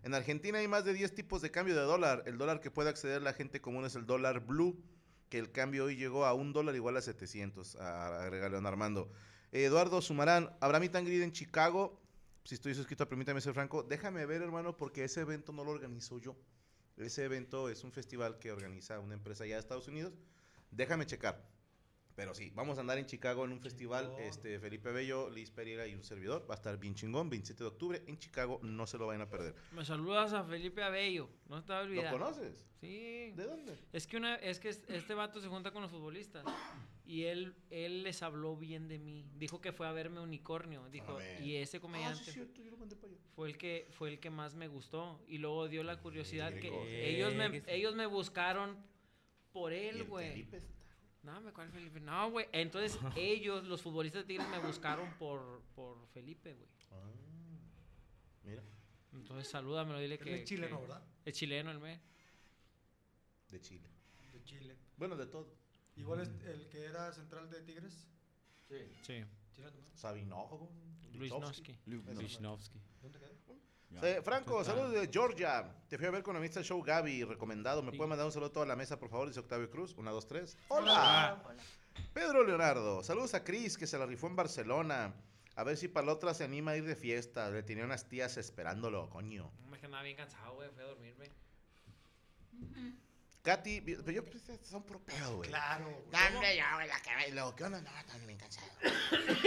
En 0.03 0.13
Argentina 0.13 0.59
hay 0.59 0.67
más 0.67 0.85
de 0.85 0.93
10 0.93 1.13
tipos 1.13 1.41
de 1.41 1.51
cambio 1.51 1.75
de 1.75 1.81
dólar. 1.81 2.23
El 2.25 2.37
dólar 2.37 2.61
que 2.61 2.71
puede 2.71 2.89
acceder 2.89 3.21
la 3.21 3.33
gente 3.33 3.61
común 3.61 3.85
es 3.85 3.95
el 3.95 4.05
dólar 4.05 4.45
blue, 4.45 4.81
que 5.29 5.37
el 5.39 5.51
cambio 5.51 5.85
hoy 5.85 5.95
llegó 5.95 6.25
a 6.25 6.33
un 6.33 6.53
dólar 6.53 6.75
igual 6.75 6.97
a 6.97 7.01
700, 7.01 7.75
a- 7.75 8.23
agrega 8.23 8.49
León 8.49 8.65
Armando. 8.65 9.11
Eduardo 9.51 10.01
Sumarán, 10.01 10.55
¿habrá 10.61 10.79
meet 10.79 10.95
and 10.95 11.07
greet 11.07 11.21
en 11.23 11.31
Chicago? 11.31 11.99
Si 12.45 12.55
estoy 12.55 12.73
suscrito, 12.73 13.07
permítame 13.07 13.41
ser 13.41 13.53
franco. 13.53 13.83
Déjame 13.83 14.25
ver, 14.25 14.41
hermano, 14.41 14.75
porque 14.77 15.03
ese 15.03 15.21
evento 15.21 15.51
no 15.51 15.63
lo 15.63 15.71
organizo 15.71 16.17
yo. 16.19 16.35
Ese 16.97 17.23
evento 17.25 17.69
es 17.69 17.83
un 17.83 17.91
festival 17.91 18.39
que 18.39 18.51
organiza 18.51 18.99
una 18.99 19.13
empresa 19.13 19.43
allá 19.43 19.55
de 19.55 19.59
Estados 19.61 19.87
Unidos. 19.87 20.13
Déjame 20.71 21.05
checar. 21.05 21.43
Pero 22.19 22.33
sí, 22.33 22.51
vamos 22.53 22.77
a 22.77 22.81
andar 22.81 22.97
en 22.97 23.05
Chicago 23.05 23.45
en 23.45 23.53
un 23.53 23.61
festival. 23.61 24.13
Este, 24.19 24.59
Felipe 24.59 24.91
Bello, 24.91 25.29
Liz 25.29 25.51
Pereira 25.51 25.87
y 25.87 25.95
un 25.95 26.03
servidor. 26.03 26.45
Va 26.49 26.55
a 26.55 26.57
estar 26.57 26.77
bien 26.77 26.93
chingón, 26.93 27.29
27 27.29 27.63
de 27.63 27.67
octubre 27.69 28.03
en 28.07 28.19
Chicago. 28.19 28.59
No 28.61 28.85
se 28.87 28.97
lo 28.97 29.07
vayan 29.07 29.21
a 29.21 29.29
perder. 29.29 29.55
Me 29.71 29.85
saludas 29.85 30.33
a 30.33 30.43
Felipe 30.43 30.83
Abello. 30.83 31.29
No 31.47 31.63
te 31.63 31.71
va 31.71 31.79
a 31.79 31.83
¿Lo 31.85 32.09
conoces? 32.11 32.67
Sí. 32.81 33.31
¿De 33.37 33.45
dónde? 33.45 33.73
Es 33.93 34.05
que 34.05 34.17
una, 34.17 34.35
es 34.35 34.59
que 34.59 34.67
es- 34.67 34.81
este 34.89 35.13
vato 35.13 35.39
se 35.39 35.47
junta 35.47 35.71
con 35.71 35.81
los 35.81 35.91
futbolistas 35.91 36.43
y 37.05 37.23
él, 37.23 37.55
él 37.69 38.03
les 38.03 38.21
habló 38.21 38.57
bien 38.57 38.89
de 38.89 38.99
mí. 38.99 39.25
Dijo 39.37 39.61
que 39.61 39.71
fue 39.71 39.87
a 39.87 39.93
verme 39.93 40.19
unicornio. 40.19 40.89
Dijo, 40.89 41.15
ver. 41.15 41.41
y 41.41 41.55
ese 41.55 41.77
Ah, 41.77 41.79
comediante 41.79 42.21
sí, 42.21 42.29
es 42.31 42.33
cierto, 42.35 42.61
yo 42.61 42.71
lo 42.71 42.75
mandé 42.75 42.97
para 42.97 43.13
allá. 43.13 43.21
fue 43.33 43.47
el 43.47 43.57
que 43.57 43.87
fue 43.91 44.09
el 44.09 44.19
que 44.19 44.29
más 44.29 44.55
me 44.55 44.67
gustó. 44.67 45.23
Y 45.29 45.37
luego 45.37 45.69
dio 45.69 45.83
la 45.83 45.97
curiosidad 46.01 46.49
que 46.53 46.59
Virgo. 46.69 46.83
ellos 46.85 47.33
me, 47.35 47.61
que- 47.61 47.73
ellos 47.73 47.95
me 47.95 48.07
buscaron 48.07 48.75
por 49.53 49.71
él, 49.71 50.03
güey. 50.03 50.45
No, 51.23 51.41
me 51.41 51.51
cuál 51.51 51.69
Felipe. 51.71 51.99
No, 51.99 52.31
güey. 52.31 52.47
Entonces 52.51 52.97
ellos, 53.15 53.65
los 53.65 53.81
futbolistas 53.81 54.23
de 54.23 54.27
Tigres, 54.27 54.47
me 54.49 54.59
buscaron 54.59 55.13
por, 55.17 55.61
por 55.75 56.07
Felipe, 56.07 56.53
güey. 56.53 56.69
Ah, 56.91 57.11
mira, 58.43 58.63
Entonces 59.13 59.47
salúdamelo, 59.49 59.99
dile 59.99 60.17
que. 60.17 60.35
es 60.41 60.43
chileno, 60.47 60.77
que- 60.77 60.81
¿verdad? 60.87 61.03
Es 61.25 61.33
chileno 61.35 61.71
el 61.71 61.79
me. 61.79 61.99
de 63.49 63.61
Chile. 63.61 63.89
De 64.31 64.43
Chile. 64.43 64.77
Bueno, 64.97 65.15
de 65.15 65.25
todo. 65.25 65.53
Igual 65.97 66.21
es 66.21 66.29
el 66.45 66.67
que 66.69 66.85
era 66.85 67.11
central 67.11 67.49
de 67.49 67.61
Tigres. 67.61 68.07
Sí. 69.01 69.23
También. 69.55 69.85
Sabinojo. 69.93 70.71
Luis 71.13 71.31
Litovsky. 71.33 71.73
Noski. 71.73 72.21
Lichnowsky. 72.23 72.79
¿Dónde 73.01 73.19
queda? 73.19 73.31
Sí, 73.89 74.07
Franco, 74.23 74.63
saludos 74.63 74.91
de 74.93 75.09
Georgia. 75.11 75.75
Te 75.89 75.97
fui 75.97 76.05
a 76.07 76.11
ver 76.11 76.23
con 76.23 76.33
la 76.33 76.39
amistad 76.39 76.61
show 76.61 76.81
Gaby, 76.81 77.23
recomendado. 77.23 77.81
¿Me 77.81 77.91
Sí. 77.91 77.97
puede 77.97 78.09
mandar 78.09 78.25
un 78.27 78.31
saludo 78.31 78.49
a 78.49 78.53
toda 78.53 78.65
la 78.65 78.75
mesa, 78.75 78.99
por 78.99 79.09
favor? 79.09 79.27
Dice 79.27 79.39
Octavio 79.39 79.69
Cruz. 79.69 79.95
Una, 79.97 80.11
dos, 80.11 80.27
tres. 80.27 80.57
¡Hola! 80.69 81.41
Pedro 82.13 82.43
Leonardo, 82.43 83.03
saludos 83.03 83.33
a 83.33 83.43
Cris, 83.43 83.77
que 83.77 83.87
se 83.87 83.97
la 83.97 84.05
rifó 84.05 84.27
en 84.27 84.35
Barcelona. 84.35 85.13
A 85.55 85.63
ver 85.63 85.75
si 85.75 85.87
para 85.89 86.05
la 86.05 86.13
otra 86.13 86.33
se 86.33 86.43
anima 86.45 86.71
a 86.71 86.77
ir 86.77 86.85
de 86.85 86.95
fiesta. 86.95 87.49
Le 87.49 87.63
tenía 87.63 87.83
unas 87.83 88.07
tías 88.07 88.37
esperándolo, 88.37 89.09
coño. 89.09 89.51
No 89.61 89.67
me 89.69 89.79
quedaba 89.79 90.03
bien 90.03 90.15
cansado, 90.15 90.53
güey. 90.55 90.69
Fui 90.69 90.83
a 90.83 90.85
dormirme. 90.87 91.31
Katy, 93.41 93.81
pero 93.81 94.11
yo 94.11 94.23
pues, 94.25 94.43
son 94.63 94.83
pro 94.83 94.99
pedo, 94.99 95.37
güey. 95.37 95.49
Claro. 95.49 95.85
No, 96.11 96.17
hombre, 96.35 96.57
yo, 96.57 96.63
güey, 96.75 96.87
la 96.87 96.99
que 97.01 97.31
lo 97.31 97.55
que 97.55 97.63
onda, 97.63 97.81
no, 97.81 97.97
están 97.99 98.27
bien 98.27 98.37
cansado. 98.37 98.67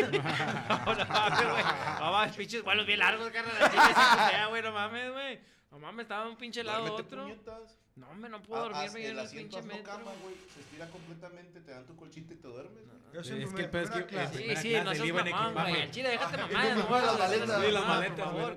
No, 0.69 0.95
no, 0.95 1.51
güey. 1.53 1.65
No 2.01 2.13
mames, 2.13 2.37
pinches 2.37 2.63
vuelos 2.63 2.87
bien 2.87 2.99
largos, 2.99 3.31
carnal. 3.31 3.55
Así 3.61 3.77
que 3.77 3.83
sí, 3.83 3.93
pues, 3.95 4.33
ya, 4.33 4.47
güey, 4.47 4.63
no 4.63 4.73
mames, 4.73 5.13
güey. 5.13 5.41
No 5.71 5.79
mames, 5.79 6.05
estaba 6.05 6.25
de 6.25 6.31
un 6.31 6.37
pinche 6.37 6.65
lado 6.65 6.81
Duérmete, 6.87 7.03
otro. 7.03 7.23
puñetas. 7.25 7.79
No, 7.95 8.09
hombre, 8.09 8.31
no 8.31 8.43
puedo 8.43 8.63
dormirme 8.63 9.03
yo 9.03 9.09
en 9.11 9.19
el 9.19 9.29
pinche 9.29 9.63
metro. 9.63 9.83
cama, 9.85 10.11
güey. 10.23 10.35
Se 10.55 10.61
estira 10.61 10.89
completamente, 10.89 11.61
te 11.61 11.71
dan 11.71 11.87
tu 11.87 11.95
colchita 11.97 12.33
y 12.33 12.37
te 12.37 12.49
duermes. 12.49 12.73
güey. 12.87 13.03
Yo 13.13 13.21
Es 13.21 13.27
siempre 13.27 13.69
que 13.71 13.79
el 13.79 13.85
es 13.85 13.91
primera 13.91 14.07
que- 14.07 14.15
clase. 14.15 14.53
es- 14.53 14.59
Sí, 14.59 14.63
sí, 14.63 14.71
clase, 14.71 14.85
no 14.85 14.95
seas 14.95 15.07
iba 15.07 15.21
en 15.21 15.31
mamón, 15.31 15.47
equipaje. 15.49 15.71
güey. 15.71 15.83
Al 15.83 15.91
chile, 15.91 16.09
déjate 16.09 16.37
me 16.39 16.43
no, 16.43 16.49
no, 16.49 16.53
maletas. 16.55 17.49
no, 17.49 17.61
Sí, 17.61 17.71
las 17.71 17.83
no, 17.83 17.89
maletas, 17.89 18.27
por 18.29 18.35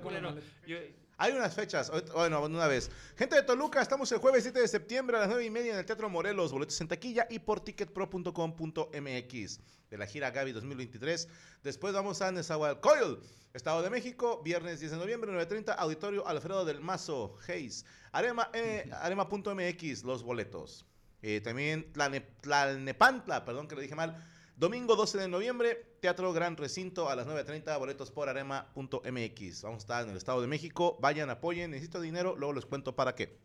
Hay 1.18 1.32
unas 1.32 1.54
fechas. 1.54 1.90
Bueno, 2.12 2.44
una 2.44 2.66
vez. 2.66 2.90
Gente 3.16 3.36
de 3.36 3.42
Toluca, 3.42 3.80
estamos 3.80 4.12
el 4.12 4.18
jueves 4.18 4.42
7 4.42 4.60
de 4.60 4.68
septiembre 4.68 5.16
a 5.16 5.20
las 5.20 5.28
9 5.28 5.44
y 5.46 5.50
media 5.50 5.72
en 5.72 5.78
el 5.78 5.86
Teatro 5.86 6.10
Morelos. 6.10 6.52
Boletos 6.52 6.78
en 6.82 6.88
taquilla 6.88 7.26
y 7.30 7.38
por 7.38 7.60
ticketpro.com.mx 7.60 9.60
de 9.90 9.98
la 9.98 10.06
gira 10.06 10.30
Gaby 10.30 10.52
2023. 10.52 11.28
Después 11.62 11.94
vamos 11.94 12.20
a 12.20 12.30
Nezahualcóyotl, 12.32 13.24
Estado 13.54 13.80
de 13.82 13.88
México, 13.88 14.42
viernes 14.44 14.80
10 14.80 14.92
de 14.92 14.98
noviembre, 14.98 15.32
9.30, 15.32 15.74
Auditorio 15.78 16.26
Alfredo 16.26 16.66
del 16.66 16.80
Mazo, 16.80 17.34
Hayes. 17.48 17.86
Arema, 18.12 18.50
eh, 18.52 18.90
arema.mx, 19.00 20.02
los 20.04 20.22
boletos. 20.22 20.84
Eh, 21.22 21.40
también 21.40 21.90
Tlane- 21.94 22.26
Tlalnepantla, 22.42 23.46
perdón 23.46 23.68
que 23.68 23.74
lo 23.74 23.80
dije 23.80 23.94
mal. 23.94 24.22
Domingo 24.56 24.96
12 24.96 25.18
de 25.18 25.28
noviembre, 25.28 25.74
Teatro 26.00 26.32
Gran 26.32 26.56
Recinto 26.56 27.10
a 27.10 27.14
las 27.14 27.26
9.30, 27.26 27.78
boletos 27.78 28.10
por 28.10 28.30
arema.mx. 28.30 29.62
Vamos 29.62 29.76
a 29.76 29.84
estar 29.84 30.04
en 30.04 30.08
el 30.08 30.16
Estado 30.16 30.40
de 30.40 30.46
México. 30.46 30.96
Vayan, 30.98 31.28
apoyen, 31.28 31.72
necesito 31.72 32.00
dinero, 32.00 32.34
luego 32.38 32.54
les 32.54 32.64
cuento 32.64 32.96
para 32.96 33.14
qué. 33.14 33.38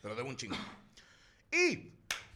Pero 0.00 0.16
debo 0.16 0.28
un 0.28 0.36
chingo. 0.36 0.56
Y 1.52 1.92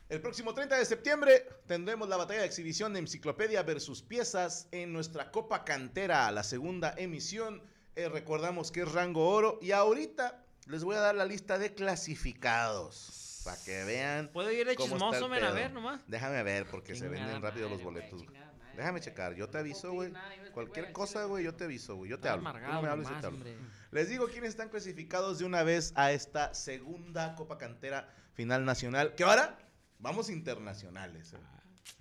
el 0.08 0.20
próximo 0.20 0.54
30 0.54 0.78
de 0.78 0.84
septiembre 0.84 1.48
tendremos 1.66 2.08
la 2.08 2.16
batalla 2.16 2.42
de 2.42 2.46
exhibición 2.46 2.92
de 2.92 3.00
Enciclopedia 3.00 3.64
versus 3.64 4.02
Piezas 4.02 4.68
en 4.70 4.92
nuestra 4.92 5.32
Copa 5.32 5.64
Cantera, 5.64 6.30
la 6.30 6.44
segunda 6.44 6.94
emisión. 6.96 7.60
Eh, 7.96 8.08
recordamos 8.08 8.70
que 8.70 8.82
es 8.82 8.92
rango 8.92 9.28
oro. 9.30 9.58
Y 9.60 9.72
ahorita 9.72 10.44
les 10.68 10.84
voy 10.84 10.94
a 10.94 11.00
dar 11.00 11.16
la 11.16 11.24
lista 11.24 11.58
de 11.58 11.74
clasificados. 11.74 13.25
Para 13.46 13.62
que 13.64 13.84
vean. 13.84 14.28
¿Puedo 14.28 14.50
ir 14.52 14.66
de 14.66 14.76
chismoso, 14.76 15.28
men, 15.28 15.42
a 15.44 15.52
ver, 15.52 15.72
nomás? 15.72 16.00
Déjame 16.06 16.42
ver 16.42 16.66
porque 16.66 16.94
se 16.94 17.08
venden 17.08 17.40
rápido 17.40 17.68
los 17.70 17.80
güey, 17.80 17.94
boletos. 17.94 18.20
chingada 18.20 18.52
madre, 18.52 18.72
Déjame 18.76 18.98
güey. 18.98 19.02
checar, 19.02 19.34
yo 19.34 19.48
te 19.48 19.58
aviso, 19.58 19.92
güey. 19.92 20.12
Cualquier 20.52 20.92
cosa, 20.92 21.24
güey, 21.24 21.44
yo 21.44 21.54
te 21.54 21.64
aviso, 21.64 21.96
güey. 21.96 22.10
Yo 22.10 22.18
te 22.20 22.28
hablo. 22.28 22.50
Tú 22.52 22.58
no 22.58 22.82
me 22.82 22.88
hables, 22.88 23.08
yo 23.08 23.16
te 23.20 23.26
hablo. 23.26 23.44
Les 23.92 24.08
digo 24.10 24.26
quiénes 24.28 24.50
están 24.50 24.68
clasificados 24.68 25.38
de 25.38 25.44
una 25.46 25.62
vez 25.62 25.92
a 25.96 26.12
esta 26.12 26.52
segunda 26.52 27.34
Copa 27.36 27.56
Cantera 27.56 28.12
Final 28.34 28.64
Nacional. 28.64 29.14
Que 29.14 29.24
ahora 29.24 29.58
vamos 29.98 30.28
internacionales. 30.28 31.32
eh. 31.32 31.38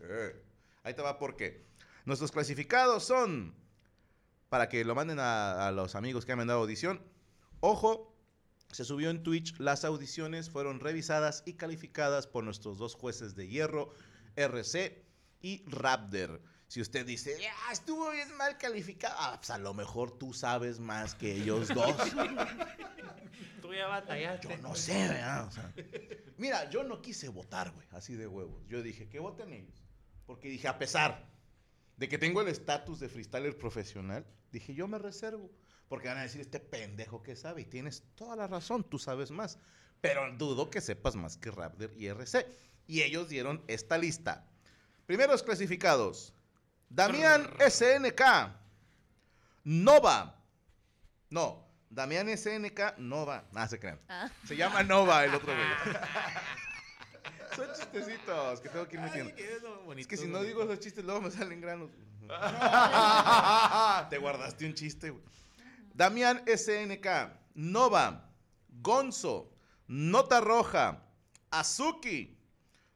Eh, 0.01 0.41
Ahí 0.83 0.93
te 0.93 1.01
va 1.01 1.17
por 1.17 1.35
qué. 1.37 1.63
Nuestros 2.05 2.31
clasificados 2.31 3.03
son, 3.05 3.55
para 4.49 4.67
que 4.69 4.83
lo 4.83 4.93
manden 4.95 5.19
a, 5.19 5.67
a 5.67 5.71
los 5.71 5.95
amigos 5.95 6.25
que 6.25 6.31
han 6.31 6.37
mandado 6.39 6.59
audición, 6.59 7.01
ojo, 7.59 8.14
se 8.75 8.83
subió 8.83 9.09
en 9.09 9.23
Twitch, 9.23 9.57
las 9.57 9.85
audiciones 9.85 10.49
fueron 10.49 10.81
revisadas 10.81 11.43
y 11.45 11.53
calificadas 11.53 12.27
por 12.27 12.43
nuestros 12.43 12.77
dos 12.77 12.93
jueces 12.93 13.33
de 13.33 13.47
hierro, 13.47 13.93
RC 14.35 15.01
y 15.41 15.63
Raptor. 15.65 16.41
Si 16.67 16.81
usted 16.81 17.05
dice, 17.05 17.37
ya, 17.39 17.53
estuvo 17.71 18.11
bien 18.11 18.35
mal 18.35 18.57
calificado, 18.57 19.15
ah, 19.17 19.37
pues 19.37 19.49
a 19.51 19.59
lo 19.59 19.73
mejor 19.73 20.17
tú 20.17 20.33
sabes 20.33 20.81
más 20.81 21.15
que 21.15 21.35
ellos 21.37 21.69
dos. 21.69 21.95
Tú 23.61 23.73
ya 23.73 23.87
batallaste. 23.87 24.49
Yo 24.49 24.57
no 24.57 24.75
sé, 24.75 25.07
¿verdad? 25.07 25.47
O 25.47 25.51
sea, 25.51 25.73
mira, 26.37 26.69
yo 26.69 26.83
no 26.83 27.01
quise 27.01 27.29
votar, 27.29 27.71
güey, 27.71 27.87
así 27.91 28.15
de 28.15 28.27
huevos. 28.27 28.67
Yo 28.67 28.83
dije, 28.83 29.07
que 29.07 29.19
voten 29.19 29.53
ellos. 29.53 29.85
Porque 30.25 30.49
dije, 30.49 30.67
a 30.67 30.77
pesar 30.77 31.29
de 31.95 32.09
que 32.09 32.17
tengo 32.17 32.41
el 32.41 32.49
estatus 32.49 32.99
de 32.99 33.07
freestyler 33.07 33.57
profesional, 33.57 34.25
dije, 34.51 34.75
yo 34.75 34.87
me 34.87 34.99
reservo. 34.99 35.49
Porque 35.87 36.07
van 36.07 36.17
a 36.17 36.23
decir, 36.23 36.41
este 36.41 36.59
pendejo 36.59 37.21
que 37.21 37.35
sabe. 37.35 37.61
Y 37.61 37.65
tienes 37.65 38.03
toda 38.15 38.35
la 38.35 38.47
razón, 38.47 38.83
tú 38.83 38.99
sabes 38.99 39.31
más. 39.31 39.59
Pero 40.01 40.31
dudo 40.37 40.69
que 40.69 40.81
sepas 40.81 41.15
más 41.15 41.37
que 41.37 41.51
Raptor 41.51 41.91
y 41.97 42.07
RC. 42.07 42.47
Y 42.87 43.01
ellos 43.01 43.29
dieron 43.29 43.63
esta 43.67 43.97
lista. 43.97 44.45
Primeros 45.05 45.43
clasificados. 45.43 46.33
Damián 46.89 47.49
SNK. 47.59 48.21
Nova. 49.63 50.39
No, 51.29 51.65
Damián 51.89 52.27
SNK 52.35 52.97
Nova. 52.97 53.45
Nada, 53.51 53.67
se 53.67 53.79
crean. 53.79 53.99
Ah. 54.09 54.29
Se 54.45 54.55
llama 54.55 54.83
Nova 54.83 55.23
el 55.25 55.33
otro 55.33 55.53
güey. 55.53 55.95
Son 57.55 57.67
chistecitos 57.73 58.59
que 58.59 58.69
tengo 58.69 58.87
que 58.87 58.95
ir 58.97 59.01
metiendo. 59.01 59.33
Es 59.95 60.07
que 60.07 60.17
si 60.17 60.27
no 60.27 60.43
digo 60.43 60.63
esos 60.63 60.79
chistes, 60.79 61.05
luego 61.05 61.21
me 61.21 61.31
salen 61.31 61.61
granos. 61.61 61.89
Te 64.09 64.17
guardaste 64.17 64.65
un 64.65 64.73
chiste, 64.73 65.11
güey. 65.11 65.23
Damián 65.99 66.43
SNK, 66.45 67.07
Nova, 67.55 68.29
Gonzo, 68.81 69.49
Nota 69.87 70.41
Roja, 70.41 71.01
Azuki, 71.51 72.37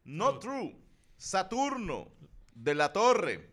No 0.03 0.38
True, 0.38 0.75
Saturno, 1.15 2.12
De 2.53 2.75
la 2.75 2.91
Torre, 2.91 3.49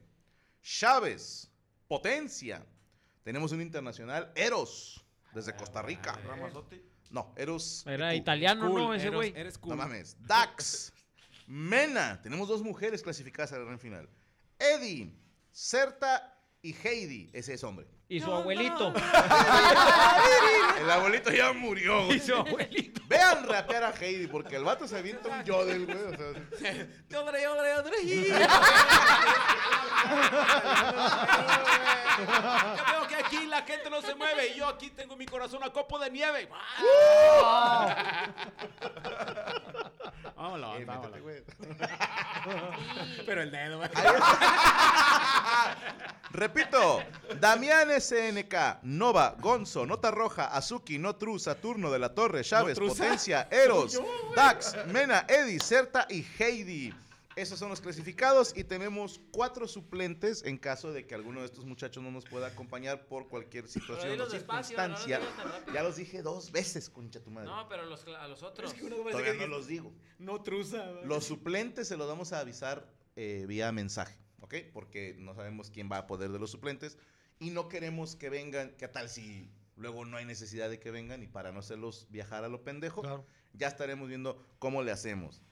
Chávez, 0.62 1.48
Potencia. 1.87 2.66
Tenemos 3.22 3.52
un 3.52 3.61
internacional, 3.61 4.32
Eros, 4.35 5.04
desde 5.32 5.54
Costa 5.54 5.80
Rica. 5.82 6.12
Ramazotti. 6.26 6.82
No, 7.11 7.32
Eros. 7.37 7.85
Era 7.87 8.14
italiano, 8.16 8.68
Cool, 8.68 8.80
¿no? 8.80 8.94
Ese 8.94 9.06
eres- 9.06 9.14
güey. 9.16 9.32
Eres 9.37 9.59
cool. 9.59 9.70
No 9.70 9.76
mames. 9.76 10.16
Dax. 10.26 10.92
Mena. 11.46 12.20
Tenemos 12.20 12.48
dos 12.48 12.62
mujeres 12.62 13.00
clasificadas 13.00 13.52
a 13.52 13.59
la 13.59 13.64
gran 13.64 13.78
final. 13.78 14.09
Eddie. 14.59 15.14
Certa 15.52 16.36
Y 16.66 16.74
Heidi, 16.83 17.31
ese 17.33 17.55
es 17.55 17.62
hombre. 17.62 17.87
Y 18.09 18.18
su 18.18 18.29
abuelito. 18.33 18.92
El 20.81 20.90
abuelito 20.90 21.31
ya 21.31 21.52
murió, 21.52 22.07
güey. 22.07 22.16
Y 22.16 22.20
su 22.20 22.35
abuelito. 22.35 23.00
Vean 23.07 23.46
rapear 23.46 23.85
a 23.85 23.92
Heidi, 23.92 24.26
porque 24.26 24.57
el 24.57 24.64
vato 24.64 24.88
se 24.88 24.98
avienta 24.98 25.29
un 25.29 25.44
yodel, 25.44 25.87
güey. 25.87 25.96
O 25.96 26.16
sea, 26.59 26.72
Yodre, 27.09 27.40
yodre, 27.44 27.70
yodre. 27.76 27.96
Ya 32.26 32.85
veo 32.92 33.07
que 33.07 33.14
aquí 33.14 33.46
la 33.46 33.62
gente 33.62 33.88
no 33.88 34.02
se 34.02 34.16
mueve 34.16 34.48
y 34.48 34.59
yo 34.59 34.66
aquí 34.66 34.90
tengo 34.90 35.14
mi 35.16 35.26
corazón 35.26 35.62
a 35.62 35.70
copo 35.70 36.00
de 36.00 36.11
nieve. 36.11 36.48
Vámonos, 40.37 40.81
eh, 40.81 40.85
vámonos. 40.85 41.12
métete, 41.12 41.20
güey. 41.20 41.42
Sí. 42.46 43.22
Pero 43.26 43.42
el 43.42 43.50
dedo, 43.50 43.79
güey. 43.79 43.90
Repito, 46.37 47.03
Damián 47.40 47.88
SNK, 47.99 48.83
Nova, 48.83 49.35
Gonzo, 49.40 49.87
Nota 49.87 50.11
Roja, 50.11 50.49
Azuki, 50.55 50.99
Notru, 50.99 51.38
Saturno 51.38 51.90
de 51.90 51.99
la 51.99 52.14
Torre, 52.14 52.44
Chávez. 52.44 52.79
Potencia, 52.79 53.49
Eros, 53.51 53.99
Dax, 54.35 54.77
Mena, 54.88 55.25
Eddie, 55.29 55.59
Certa 55.59 56.07
y 56.11 56.27
Heidi. 56.38 56.92
Esos 57.37 57.59
son 57.59 57.70
los 57.70 57.81
clasificados 57.81 58.53
y 58.55 58.64
tenemos 58.64 59.20
cuatro 59.31 59.66
suplentes 59.66 60.42
en 60.44 60.59
caso 60.59 60.92
de 60.92 61.07
que 61.07 61.14
alguno 61.14 61.40
de 61.40 61.46
estos 61.46 61.64
muchachos 61.64 62.03
no 62.03 62.11
nos 62.11 62.25
pueda 62.25 62.49
acompañar 62.49 63.07
por 63.07 63.29
cualquier 63.29 63.66
situación 63.68 64.09
o 64.09 64.12
dilos 64.12 64.33
despacio, 64.33 64.77
no 64.77 64.88
los 64.88 65.01
circunstancia. 65.01 65.72
ya 65.72 65.83
los 65.83 65.96
dije 65.96 66.22
dos 66.22 66.53
veces, 66.53 66.90
concha 66.90 67.20
tu 67.20 67.31
madre. 67.31 67.49
No, 67.49 67.66
pero 67.68 67.87
los, 67.87 68.07
a 68.09 68.29
los 68.29 68.42
otros. 68.42 68.75
Todavía 68.75 69.35
no 69.35 69.46
los 69.46 69.66
digo. 69.66 69.92
No 70.18 70.42
truza. 70.42 70.85
Los 71.05 71.25
suplentes 71.25 71.88
se 71.88 71.96
los 71.96 72.07
vamos 72.07 72.33
a 72.33 72.40
avisar 72.40 72.87
eh, 73.16 73.44
vía 73.49 73.72
mensaje, 73.72 74.16
¿ok? 74.46 74.54
Porque 74.72 75.14
no 75.18 75.35
sabemos 75.35 75.70
quién 75.70 75.90
va 75.90 75.98
a 75.98 76.06
poder 76.06 76.30
de 76.30 76.38
los 76.38 76.50
suplentes 76.50 76.96
y 77.38 77.50
no 77.50 77.68
queremos 77.68 78.16
que 78.16 78.30
vengan, 78.30 78.70
¿qué 78.78 78.88
tal 78.88 79.09
si 79.11 79.50
luego 79.76 80.04
no 80.04 80.16
hay 80.16 80.24
necesidad 80.24 80.70
de 80.70 80.78
que 80.80 80.90
vengan 80.90 81.22
y 81.22 81.26
para 81.26 81.52
no 81.52 81.61
hacerlos 81.61 82.06
viajar 82.11 82.44
a 82.44 82.48
lo 82.48 82.62
pendejo, 82.64 83.02
Claro. 83.02 83.26
ya 83.52 83.68
estaremos 83.68 84.09
viendo 84.09 84.42
cómo 84.59 84.82
le 84.82 84.90
hacemos. 84.90 85.42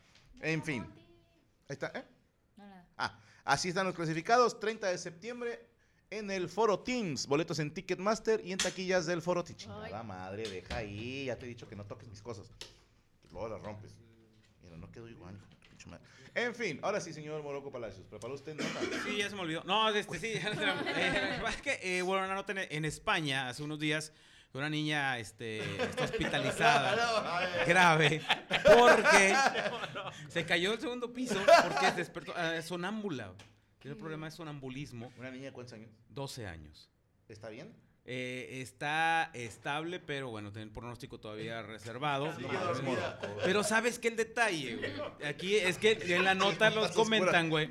En 0.41 0.63
fin, 0.63 0.83
ahí 1.69 1.75
está, 1.75 1.93
¿eh? 1.95 2.05
No, 2.57 2.65
nada. 2.67 2.89
Ah, 2.97 3.21
así 3.45 3.69
están 3.69 3.87
los 3.87 3.95
clasificados, 3.95 4.59
30 4.59 4.87
de 4.89 4.97
septiembre 4.99 5.67
en 6.11 6.31
el 6.31 6.49
Foro 6.49 6.79
Teams, 6.81 7.27
boletos 7.27 7.59
en 7.59 7.75
Ticketmaster 7.75 8.41
y 8.47 8.53
en 8.53 8.59
taquillas 8.59 9.05
del 9.07 9.21
Foro 9.21 9.43
Teams. 9.45 9.63
Chingada 9.63 10.03
madre, 10.03 10.49
deja 10.49 10.77
ahí, 10.77 11.27
ya 11.27 11.39
te 11.39 11.45
he 11.45 11.49
dicho 11.49 11.69
que 11.69 11.77
no 11.77 11.85
toques 11.85 12.09
mis 12.09 12.23
cosas. 12.23 12.51
Luego 13.31 13.49
las 13.49 13.61
rompes. 13.63 13.95
No 14.95 15.07
quedó 15.07 15.09
igual. 15.09 15.39
En 16.37 16.55
fin, 16.55 16.81
ahora 16.83 17.01
sí, 17.01 17.13
señor 17.13 17.43
Moroco 17.43 17.71
Palacios, 17.71 18.07
¿preparó 18.09 18.35
usted 18.35 18.55
nota? 18.55 18.81
Sí, 19.05 19.19
ya 19.19 19.29
se 19.29 19.37
me 19.37 19.43
olvidó. 19.43 19.63
No, 19.65 19.89
este 19.91 20.19
sí. 20.19 20.35
ya 20.41 20.51
no 20.51 20.59
tenemos. 20.59 20.85
Eh, 20.97 21.43
es 21.49 21.63
que, 21.63 21.99
eh, 21.99 22.03
bueno, 22.03 22.25
una 22.25 22.35
nota 22.35 22.53
en, 22.53 22.59
en 22.71 22.85
España, 22.85 23.49
hace 23.49 23.63
unos 23.63 23.79
días, 23.79 24.13
una 24.53 24.69
niña 24.71 25.19
este, 25.19 25.59
está 25.85 26.05
hospitalizada. 26.05 27.49
grave. 27.67 28.23
Porque 28.65 29.37
se 30.29 30.45
cayó 30.45 30.71
del 30.71 30.81
segundo 30.81 31.13
piso 31.13 31.41
porque 31.63 31.87
se 31.87 31.97
despertó. 31.97 32.33
eh, 32.37 32.63
sonámbula. 32.63 33.33
Tiene 33.79 33.95
un 33.95 34.01
problema 34.01 34.27
de 34.27 34.33
sonambulismo. 34.33 35.13
¿Una 35.19 35.31
niña 35.31 35.47
de 35.47 35.53
cuántos 35.53 35.75
años? 35.75 35.91
12 36.09 36.47
años. 36.47 36.91
¿Está 37.29 37.49
bien? 37.49 37.75
Eh, 38.07 38.61
está 38.61 39.31
estable, 39.33 39.99
pero 39.99 40.29
bueno, 40.29 40.53
tiene 40.53 40.65
el 40.67 40.71
pronóstico 40.71 41.19
todavía 41.19 41.63
reservado. 41.63 42.35
Pero 43.45 43.65
sabes 43.65 43.99
que 43.99 44.09
el 44.09 44.17
detalle, 44.17 44.77
güey. 44.77 44.93
Aquí 45.27 45.57
es 45.57 45.79
que 45.79 45.93
en 46.15 46.23
la 46.23 46.35
nota 46.35 46.69
los 46.69 46.91
comentan, 46.91 47.49
güey. 47.49 47.71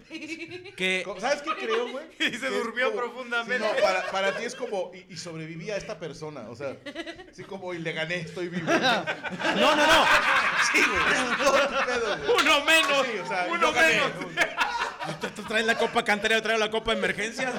Que 0.75 1.05
¿Sabes 1.19 1.43
qué 1.43 1.51
creo, 1.65 1.87
güey? 1.91 2.05
Y 2.19 2.35
se 2.37 2.49
durmió 2.49 2.89
como- 2.91 3.01
profundamente. 3.03 3.63
sí, 3.67 3.73
no, 3.75 3.81
para, 3.83 4.11
para 4.11 4.35
ti 4.35 4.45
es 4.45 4.55
como, 4.55 4.91
y, 4.95 5.13
y 5.13 5.17
sobreviví 5.17 5.69
a 5.69 5.77
esta 5.77 5.99
persona, 5.99 6.49
o 6.49 6.55
sea, 6.55 6.77
así 7.31 7.43
como, 7.43 7.71
y 7.75 7.77
le 7.79 7.91
gané, 7.93 8.15
estoy 8.21 8.47
vivo. 8.49 8.71
No, 8.73 9.75
no, 9.75 9.85
no. 9.85 10.05
Sí, 10.71 10.79
güey, 10.81 11.85
pedo. 11.85 12.35
Uno 12.39 12.65
menos. 12.65 13.05
Sí, 13.05 13.19
o 13.19 13.27
sea, 13.27 13.47
uno 13.51 13.71
gané. 13.71 13.87
menos. 13.93 14.11
¿Tú, 15.21 15.27
tú 15.35 15.43
traes 15.43 15.65
la 15.65 15.77
copa 15.77 16.03
cantera, 16.03 16.35
yo 16.35 16.41
traigo 16.41 16.59
la 16.59 16.71
copa 16.71 16.91
de 16.91 16.97
emergencia. 16.97 17.51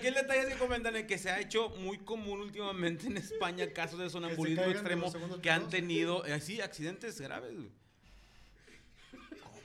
Aquí 0.00 0.08
el 0.08 0.14
detalle 0.14 0.40
es 0.40 0.46
que 0.48 0.58
comentan 0.58 0.96
en 0.96 1.06
que 1.06 1.18
se 1.18 1.30
ha 1.30 1.38
hecho 1.38 1.68
muy 1.76 1.98
común 1.98 2.40
últimamente 2.40 3.06
en 3.06 3.18
España 3.18 3.70
casos 3.70 3.98
de 3.98 4.08
sonambulismo 4.08 4.62
de 4.62 4.70
extremo 4.70 5.12
que 5.42 5.50
han 5.50 5.68
tenido, 5.68 6.24
eh, 6.24 6.40
sí, 6.40 6.58
accidentes 6.62 7.20
graves. 7.20 7.54
güey. 7.54 7.68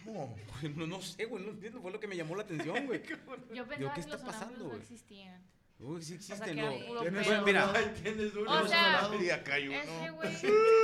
¿Cómo? 0.04 0.36
No, 0.76 0.88
no 0.88 1.02
sé, 1.02 1.24
güey, 1.24 1.42
no 1.42 1.52
entiendo, 1.52 1.82
fue 1.82 1.90
lo 1.90 2.02
que 2.02 2.08
me 2.08 2.18
llamó 2.18 2.36
la 2.36 2.44
atención, 2.44 2.86
güey. 2.86 3.02
Yo 3.54 3.66
pensaba 3.66 3.78
Digo, 3.78 3.90
¿qué 3.90 3.94
que 3.96 4.00
está 4.02 4.18
los 4.18 4.22
pasando, 4.24 4.60
no 4.60 4.66
güey? 4.66 4.82
existían. 4.82 5.42
Uy, 5.80 6.02
sí 6.04 6.16
O 6.16 6.20
sea, 6.22 6.36
existen, 6.36 6.56
que 6.56 6.62
¿no? 6.94 7.02
Tienes 7.02 7.28
uno, 7.28 7.42
Mira. 7.44 7.74
sea, 8.68 9.10
Y 9.22 9.30
acá 9.30 9.54
hay 9.54 9.74
ese 9.74 9.90
uno. 10.02 10.16
güey. 10.16 10.38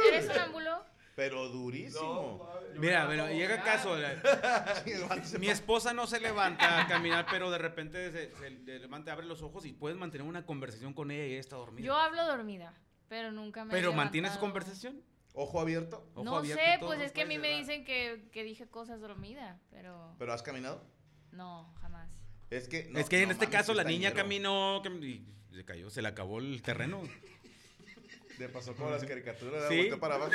¿Eres 0.08 0.26
sonámbulo? 0.28 0.86
Pero 1.16 1.50
durísimo. 1.50 2.50
Mira, 2.78 3.06
pero 3.08 3.28
llega 3.28 3.56
el 3.56 3.64
caso, 3.64 3.98
la- 3.98 4.84
Sí, 5.24 5.38
mi 5.40 5.50
esposa 5.50 5.94
no 5.94 6.08
se 6.08 6.20
levanta 6.20 6.82
a 6.82 6.88
caminar, 6.88 7.26
pero 7.30 7.52
de 7.52 7.58
repente 7.58 8.12
se, 8.12 8.34
se 8.36 8.50
levanta, 8.80 9.12
abre 9.12 9.26
los 9.26 9.42
ojos 9.42 9.66
y 9.66 9.74
puedes 9.74 9.98
mantener 9.98 10.26
una 10.26 10.46
conversación 10.46 10.94
con 10.94 11.12
ella 11.12 11.26
y 11.26 11.32
ella 11.32 11.40
está 11.42 11.58
dormida. 11.58 11.86
Yo 11.86 11.96
hablo 11.96 12.26
dormida, 12.26 12.74
pero 13.10 13.32
nunca 13.32 13.66
me 13.66 13.74
he 13.74 13.78
¿Pero 13.78 13.94
mantienes 13.94 14.38
conversación? 14.38 15.02
Ojo 15.34 15.60
abierto. 15.62 16.06
Ojo 16.14 16.24
No 16.24 16.38
abierto 16.38 16.62
sé, 16.64 16.78
pues 16.80 17.00
es 17.02 17.12
que 17.12 17.22
a 17.22 17.26
mí 17.26 17.38
me 17.38 17.50
dicen 17.58 17.84
que, 17.86 18.30
que 18.32 18.44
dije 18.44 18.68
cosas 18.68 19.00
dormida, 19.02 19.60
pero 19.70 20.16
¿Pero 20.18 20.34
has 20.34 20.42
caminado? 20.44 20.84
no, 21.32 21.74
jamás. 21.82 22.10
Es 22.50 22.68
que, 22.68 22.90
no, 22.90 23.00
es 23.00 23.08
que 23.08 23.22
en 23.22 23.30
no 23.30 23.32
este 23.34 23.46
mames, 23.46 23.58
caso 23.60 23.72
sí 23.72 23.78
la 23.78 23.84
niña 23.86 24.14
caminó 24.14 24.82
cam- 24.84 25.02
y 25.04 25.26
se 25.56 25.64
cayó, 25.64 25.90
se 25.90 26.02
le 26.02 26.08
acabó 26.10 26.40
el 26.40 26.62
terreno. 26.62 27.02
Le 28.40 28.50
pasó 28.50 28.76
como 28.76 28.90
las 28.90 29.04
caricaturas, 29.06 29.68
Sí. 29.70 29.78
volteó 29.78 30.00
para 30.00 30.16
abajo. 30.16 30.32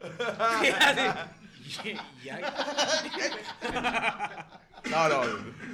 No, 4.90 5.08
no. 5.08 5.22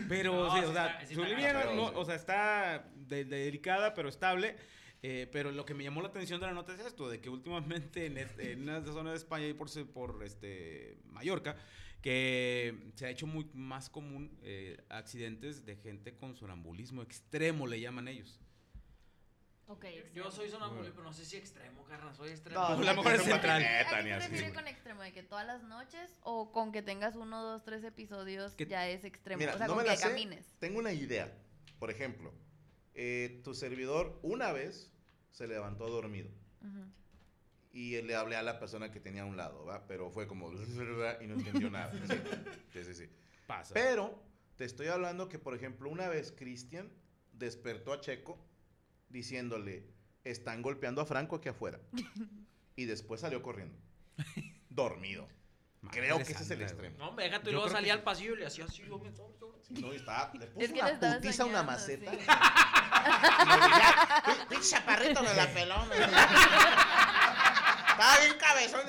Pero, 0.08 0.46
No, 0.46 0.56
sí, 0.56 0.64
o 0.64 0.72
sea, 0.72 1.06
su 1.06 1.22
línea 1.24 1.52
no- 1.74 1.92
o 2.00 2.04
sea, 2.04 2.14
está 2.14 2.84
de- 2.94 3.24
de- 3.24 3.44
delicada, 3.44 3.94
pero 3.94 4.08
estable. 4.08 4.56
eh, 5.04 5.28
pero 5.32 5.50
lo 5.50 5.64
que 5.66 5.74
me 5.74 5.82
llamó 5.82 6.00
la 6.00 6.06
atención 6.08 6.38
de 6.40 6.46
la 6.46 6.52
nota 6.52 6.72
es 6.74 6.80
esto, 6.80 7.10
de 7.10 7.20
que 7.20 7.28
últimamente 7.28 8.06
en, 8.06 8.18
este- 8.18 8.52
en 8.52 8.62
una 8.62 8.84
zona 8.84 9.10
de 9.10 9.16
España 9.16 9.48
y 9.48 9.52
por, 9.52 9.68
por 9.92 10.22
este, 10.22 10.96
Mallorca, 11.06 11.56
que 12.00 12.92
se 12.94 13.06
ha 13.06 13.10
hecho 13.10 13.26
muy 13.26 13.46
más 13.52 13.90
común 13.90 14.38
eh, 14.44 14.76
accidentes 14.88 15.66
de 15.66 15.74
gente 15.76 16.14
con 16.14 16.36
sonambulismo 16.36 17.02
extremo, 17.02 17.66
le 17.66 17.80
llaman 17.80 18.06
ellos. 18.06 18.38
Ok. 19.72 19.86
Yo 20.12 20.30
soy 20.30 20.50
sonambulo, 20.50 20.90
pero 20.90 21.02
no 21.02 21.12
sé 21.14 21.24
si 21.24 21.38
extremo, 21.38 21.82
carnal. 21.84 22.14
Soy 22.14 22.28
extremo. 22.30 22.60
No, 22.60 22.66
A 22.66 22.76
lo 22.76 22.94
mejor 22.94 23.14
es 23.14 23.22
central. 23.22 23.62
¿A 23.64 24.02
qué 24.02 24.28
te 24.28 24.52
con 24.52 24.68
extremo? 24.68 25.02
¿De 25.02 25.12
que 25.12 25.22
todas 25.22 25.46
las 25.46 25.62
noches 25.62 26.10
o 26.22 26.52
con 26.52 26.72
que 26.72 26.82
tengas 26.82 27.16
uno, 27.16 27.42
dos, 27.42 27.64
tres 27.64 27.82
episodios 27.84 28.52
Que- 28.54 28.66
ya 28.66 28.86
es 28.88 29.04
extremo? 29.04 29.38
Mira, 29.38 29.54
o 29.54 29.58
sea, 29.58 29.66
no 29.66 29.74
con 29.74 29.82
me 29.82 29.88
que 29.88 29.90
la 29.90 29.96
sé. 29.96 30.08
camines. 30.08 30.54
Tengo 30.58 30.78
una 30.78 30.92
idea. 30.92 31.32
Por 31.78 31.90
ejemplo, 31.90 32.34
eh, 32.94 33.40
tu 33.42 33.54
servidor 33.54 34.18
una 34.22 34.52
vez 34.52 34.92
se 35.30 35.46
levantó 35.46 35.88
dormido. 35.88 36.28
Ujú. 36.60 36.84
Y 37.72 38.02
le 38.02 38.14
hablé 38.14 38.36
a 38.36 38.42
la 38.42 38.58
persona 38.58 38.92
que 38.92 39.00
tenía 39.00 39.22
a 39.22 39.24
un 39.24 39.38
lado, 39.38 39.64
¿va? 39.64 39.86
Pero 39.86 40.10
fue 40.10 40.26
como... 40.26 40.52
Y 41.22 41.26
no 41.26 41.34
entendió 41.34 41.70
nada. 41.70 41.92
Sí, 42.74 42.84
sí, 42.84 42.84
sí. 42.84 42.94
sí. 42.94 43.10
Pasa. 43.46 43.72
Pero 43.72 44.22
te 44.56 44.66
estoy 44.66 44.88
hablando 44.88 45.30
que, 45.30 45.38
por 45.38 45.54
ejemplo, 45.54 45.88
una 45.88 46.08
vez 46.08 46.30
Cristian 46.30 46.92
despertó 47.32 47.94
a 47.94 48.00
Checo 48.00 48.38
diciéndole, 49.12 49.84
están 50.24 50.62
golpeando 50.62 51.00
a 51.02 51.06
Franco 51.06 51.36
aquí 51.36 51.48
afuera. 51.48 51.78
Y 52.74 52.86
después 52.86 53.20
salió 53.20 53.42
corriendo. 53.42 53.76
Dormido. 54.70 55.28
Creo 55.90 56.16
que 56.16 56.32
ese 56.32 56.42
es 56.42 56.50
el 56.52 56.62
extremo. 56.62 56.96
No, 56.96 57.10
hombre, 57.10 57.26
déjate, 57.26 57.50
y 57.50 57.52
luego 57.52 57.68
salía 57.68 57.92
que 57.92 57.98
al 57.98 58.02
pasillo 58.02 58.32
y 58.32 58.38
le 58.38 58.46
hacía 58.46 58.64
así. 58.64 58.82
Yo 58.88 58.98
me 58.98 59.10
no, 59.10 59.92
y 59.92 59.96
estaba, 59.96 60.32
le 60.32 60.46
puso 60.46 60.64
Es 60.64 60.72
que 60.72 60.80
una 60.80 60.98
putiza 60.98 61.42
a 61.42 61.46
una 61.46 61.58
soñando, 61.58 61.72
maceta. 61.72 62.10
sí. 62.12 62.18
Y 64.42 64.46
Pinche 64.48 64.70
chaparrito 64.70 65.22
me 65.22 65.34
la 65.34 65.46
peló. 65.52 65.74
Estaba 67.92 68.18
bien 68.20 68.34
cabezón. 68.38 68.80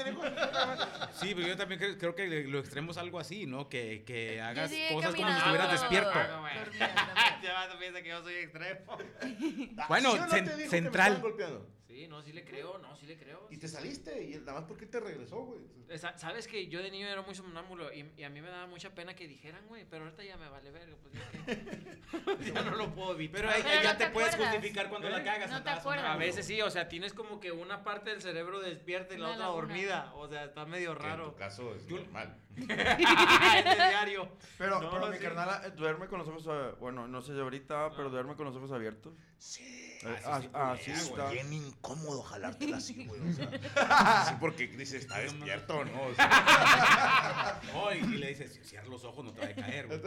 Sí, 1.14 1.34
pero 1.36 1.48
yo 1.48 1.58
también 1.58 1.80
cre- 1.80 1.98
creo 1.98 2.16
que 2.16 2.44
lo 2.46 2.60
extremo 2.60 2.92
es 2.92 2.98
algo 2.98 3.20
así, 3.20 3.46
¿no? 3.46 3.70
Que, 3.70 4.04
que 4.06 4.42
hagas 4.42 4.72
cosas 4.92 5.16
como 5.16 5.32
si 5.32 5.38
estuvieras 5.38 5.72
despierto. 5.72 6.12
también. 6.12 6.64
Ya 7.44 7.54
vas 7.54 7.70
a 7.72 7.78
pensar 7.78 8.02
que 8.04 8.10
yo 8.10 8.24
soy 8.24 8.36
extremo. 8.36 8.98
Bueno, 9.90 10.12
¿Sí 10.14 10.18
o 10.18 10.22
no 10.22 10.28
cen- 10.28 10.30
te 10.30 10.40
dijo 10.42 10.56
que 10.58 10.64
me 10.64 10.70
central. 10.70 11.22
golpeando? 11.22 11.68
Sí, 11.88 12.08
no, 12.08 12.24
sí 12.24 12.34
le 12.34 12.44
creo, 12.44 12.80
no, 12.80 12.96
sí 12.96 13.06
le 13.06 13.18
creo. 13.18 13.48
Y 13.52 13.58
te 13.58 13.68
saliste. 13.68 14.24
Y 14.24 14.36
nada 14.40 14.54
más 14.54 14.64
porque 14.64 14.88
te 14.88 15.00
regresó, 15.00 15.42
güey. 15.44 15.60
Eh, 15.90 15.98
sa- 16.00 16.18
Sabes 16.18 16.48
que 16.48 16.68
yo 16.68 16.82
de 16.82 16.90
niño 16.90 17.08
era 17.08 17.22
muy 17.22 17.36
somnámbulo 17.36 17.94
y, 17.94 18.10
y 18.18 18.24
a 18.24 18.30
mí 18.32 18.42
me 18.42 18.48
daba 18.50 18.66
mucha 18.66 18.96
pena 18.96 19.14
que 19.16 19.28
dijeran, 19.28 19.68
güey, 19.68 19.86
pero 19.88 20.06
ahorita 20.06 20.24
ya 20.24 20.36
me 20.38 20.50
vale 20.50 20.72
verga, 20.72 20.96
pues 21.04 21.14
ya 21.14 21.22
que- 21.46 22.52
ya 22.54 22.62
no 22.64 22.72
lo 22.76 22.96
puedo 22.96 23.14
evitar. 23.14 23.42
Pero 23.42 23.52
ahí, 23.54 23.62
Pero 23.62 23.84
ya 23.84 23.92
no 23.94 23.98
te, 24.00 24.06
te 24.06 24.12
puedes 24.12 24.36
justificar 24.36 24.90
cuando 24.90 25.08
¿Eh? 25.10 25.12
la 25.12 25.24
cagas. 25.24 25.52
No 25.52 25.62
te 25.62 25.70
acuerdas. 25.70 26.06
A 26.06 26.16
veces 26.18 26.48
sí, 26.48 26.62
o 26.64 26.72
sea, 26.72 26.88
tienes 26.88 27.14
como 27.14 27.40
que 27.40 27.52
una 27.52 27.84
parte 27.84 28.10
del 28.10 28.22
cerebro 28.24 28.60
despierta 28.60 28.93
despierta 29.00 29.14
y 29.14 29.18
la 29.18 29.28
otra 29.30 29.40
laguna. 29.46 29.62
dormida. 29.68 30.12
O 30.16 30.28
sea, 30.28 30.44
está 30.46 30.66
medio 30.66 30.96
Que 30.98 31.04
En 31.04 31.10
raro. 31.10 31.32
tu 31.32 31.36
caso 31.38 31.74
es 31.76 31.86
normal. 31.90 32.38
es 32.58 32.68
de 32.68 33.76
diario. 33.76 34.30
Pero, 34.58 34.80
No, 34.82 34.92
pero 34.92 35.08
mi 35.08 35.18
sí. 35.18 35.24
carnal 35.24 35.62
eh, 35.66 35.72
duerme 35.72 36.08
con 36.08 36.20
los 36.20 36.28
ojos, 36.28 36.46
eh, 36.48 36.76
bueno, 36.80 37.08
no 37.08 37.22
sé 37.22 37.34
de 37.34 37.42
ahorita, 37.42 37.92
pero 37.96 38.10
duerme 38.10 38.36
con 38.36 38.46
los 38.46 38.56
ojos 38.56 38.72
abiertos. 38.72 39.14
Sí. 39.38 39.64
Eh, 40.06 40.20
Ah, 40.26 40.42
sí, 40.42 40.50
ah, 40.54 40.76
sí, 40.82 40.92
así 40.92 41.10
culera, 41.10 41.30
está. 41.30 41.42
Bien 41.44 41.54
incómodo 41.54 42.22
jalártela 42.24 42.76
así, 42.78 43.06
güey. 43.06 43.22
O 43.22 43.34
sea, 43.34 44.26
sí, 44.28 44.34
porque 44.40 44.68
dices, 44.68 45.02
está 45.04 45.20
despierto, 45.20 45.86
¿no? 45.86 46.04
O 46.08 46.14
sea, 46.14 47.62
No, 47.74 47.92
y, 47.94 48.02
le 48.18 48.28
dices, 48.28 48.54
"Si 48.54 48.64
cierra 48.66 48.88
los 48.90 49.04
ojos, 49.06 49.24
no 49.24 49.32
te 49.32 49.40
va 49.42 49.48
a 49.48 49.54
caer, 49.56 49.88
güey. 49.88 50.02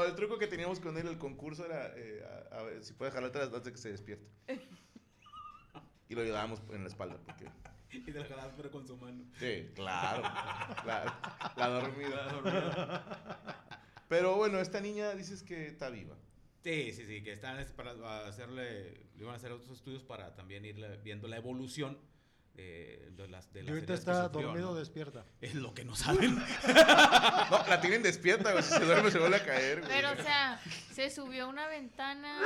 No, 0.00 0.04
el 0.04 0.14
truco 0.14 0.38
que 0.38 0.46
teníamos 0.46 0.80
con 0.80 0.96
él, 0.98 1.06
el 1.08 1.18
concurso 1.18 1.64
era 1.66 1.92
eh, 1.96 2.22
a, 2.52 2.58
a 2.58 2.62
ver 2.64 2.82
si 2.84 2.92
puede 2.94 3.10
jalártela 3.10 3.44
antes 3.46 3.64
de 3.64 3.72
que 3.72 3.78
se 3.78 3.90
despierte. 3.90 4.26
Y 6.08 6.14
lo 6.14 6.22
ayudábamos 6.22 6.60
en 6.70 6.82
la 6.82 6.88
espalda, 6.88 7.18
porque... 7.24 7.46
Y 7.90 8.00
te 8.00 8.12
la 8.12 8.24
jalabas, 8.26 8.52
pero 8.56 8.70
con 8.70 8.86
su 8.86 8.96
mano. 8.96 9.24
Sí, 9.38 9.70
claro. 9.74 10.22
claro. 10.82 11.12
La 11.56 11.68
dormida. 11.68 13.04
Pero 14.08 14.36
bueno, 14.36 14.58
esta 14.60 14.80
niña 14.80 15.14
dices 15.14 15.42
que 15.42 15.66
está 15.66 15.88
viva. 15.90 16.14
Sí, 16.62 16.92
sí, 16.92 17.06
sí, 17.06 17.22
que 17.22 17.32
están 17.32 17.58
es- 17.58 17.72
para 17.72 18.26
hacerle, 18.26 18.92
le 19.14 19.22
iban 19.22 19.32
a 19.34 19.36
hacer 19.36 19.52
otros 19.52 19.70
estudios 19.70 20.02
para 20.02 20.34
también 20.34 20.64
ir 20.64 20.78
la- 20.78 20.96
viendo 20.96 21.26
la 21.28 21.36
evolución 21.36 21.98
eh, 22.58 23.10
de 23.12 23.28
las 23.28 23.52
de 23.52 23.60
Y 23.60 23.62
las 23.64 23.74
ahorita 23.74 23.94
está 23.94 24.24
sufrió, 24.24 24.46
dormido 24.48 24.70
o 24.70 24.72
¿no? 24.74 24.78
despierta. 24.78 25.24
Es 25.40 25.54
lo 25.54 25.74
que 25.74 25.84
no 25.84 25.94
saben. 25.96 26.36
No, 27.50 27.64
la 27.68 27.80
tienen 27.80 28.02
despierta, 28.02 28.50
güey. 28.52 28.62
Si 28.64 28.70
se 28.70 28.84
duerme 28.84 29.10
se 29.10 29.18
vuelve 29.18 29.36
a 29.36 29.44
caer, 29.44 29.80
güey. 29.80 29.90
Pero, 29.92 30.12
o 30.12 30.16
sea, 30.16 30.60
se 30.92 31.10
subió 31.10 31.44
a 31.44 31.46
una 31.46 31.68
ventana 31.68 32.40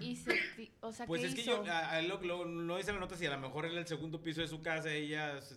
y 0.00 0.16
se... 0.16 0.38
O 0.80 0.92
sea, 0.92 1.06
Pues 1.06 1.22
¿qué 1.22 1.28
es 1.28 1.34
que 1.34 1.44
yo, 1.44 1.64
a, 1.66 1.90
a 1.92 1.98
él 1.98 2.08
lo, 2.08 2.20
lo, 2.20 2.44
no 2.44 2.76
dice 2.76 2.92
la 2.92 2.98
nota 3.00 3.16
si 3.16 3.24
a 3.26 3.30
lo 3.30 3.38
mejor 3.38 3.64
en 3.66 3.76
el 3.78 3.86
segundo 3.86 4.22
piso 4.22 4.40
de 4.42 4.48
su 4.48 4.60
casa 4.60 4.90
ella, 4.92 5.40
se- 5.40 5.56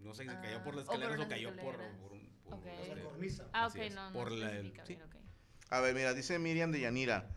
no 0.00 0.14
sé, 0.14 0.24
se 0.24 0.34
cayó 0.34 0.62
por 0.64 0.74
las 0.74 0.88
Ah, 0.88 0.92
o 0.92 0.94
por 0.94 1.02
escaleras 1.02 1.26
o, 1.26 1.28
cayó 1.28 1.54
por, 1.56 1.76
por 1.76 1.80
un... 2.12 2.28
por, 2.44 2.54
Ok. 2.58 2.66
este, 2.82 3.00
cornisa. 3.02 3.46
Ah, 3.52 3.66
ok, 3.68 3.76
no, 3.94 4.06
no 4.10 4.12
por 4.12 4.32
la- 4.32 4.50
sí. 4.50 4.72
bien, 4.88 5.02
ok. 5.02 5.14
A 5.70 5.80
ver, 5.80 5.94
mira, 5.94 6.12
dice 6.14 6.38
Miriam 6.38 6.72
de 6.72 6.80
Yanira. 6.80 7.28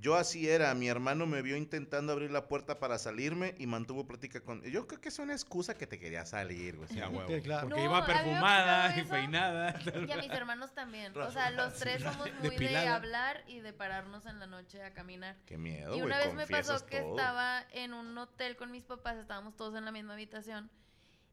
Yo 0.00 0.14
así 0.14 0.48
era, 0.48 0.72
mi 0.74 0.86
hermano 0.88 1.26
me 1.26 1.42
vio 1.42 1.56
intentando 1.56 2.12
abrir 2.12 2.30
la 2.30 2.46
puerta 2.46 2.78
para 2.78 2.98
salirme 2.98 3.56
y 3.58 3.66
mantuvo 3.66 4.06
plática 4.06 4.40
con... 4.40 4.62
Yo 4.62 4.86
creo 4.86 5.00
que 5.00 5.08
es 5.08 5.18
una 5.18 5.32
excusa 5.32 5.76
que 5.76 5.88
te 5.88 5.98
quería 5.98 6.24
salir, 6.24 6.76
güey. 6.76 6.88
Sí, 6.88 7.00
a 7.00 7.08
huevo. 7.08 7.28
Sí, 7.28 7.40
claro. 7.42 7.68
Porque 7.68 7.80
No, 7.84 7.90
iba 7.90 8.06
perfumada 8.06 8.96
y 8.96 9.02
peinada. 9.02 9.74
Y 10.06 10.12
a 10.12 10.16
mis 10.16 10.30
hermanos 10.30 10.72
también. 10.72 11.16
O 11.16 11.30
sea, 11.32 11.50
los 11.50 11.74
tres 11.74 12.00
somos 12.02 12.28
muy 12.40 12.56
de 12.56 12.76
hablar 12.78 13.42
y 13.48 13.58
de 13.58 13.72
pararnos 13.72 14.26
en 14.26 14.38
la 14.38 14.46
noche 14.46 14.84
a 14.84 14.92
caminar. 14.94 15.36
Qué 15.46 15.58
miedo, 15.58 15.96
Y 15.96 16.02
una 16.02 16.18
vez 16.18 16.32
me 16.32 16.46
pasó 16.46 16.86
que 16.86 17.00
todo. 17.00 17.16
estaba 17.18 17.64
en 17.72 17.92
un 17.92 18.16
hotel 18.16 18.56
con 18.56 18.70
mis 18.70 18.84
papás, 18.84 19.16
estábamos 19.16 19.56
todos 19.56 19.74
en 19.74 19.84
la 19.84 19.90
misma 19.90 20.12
habitación 20.14 20.70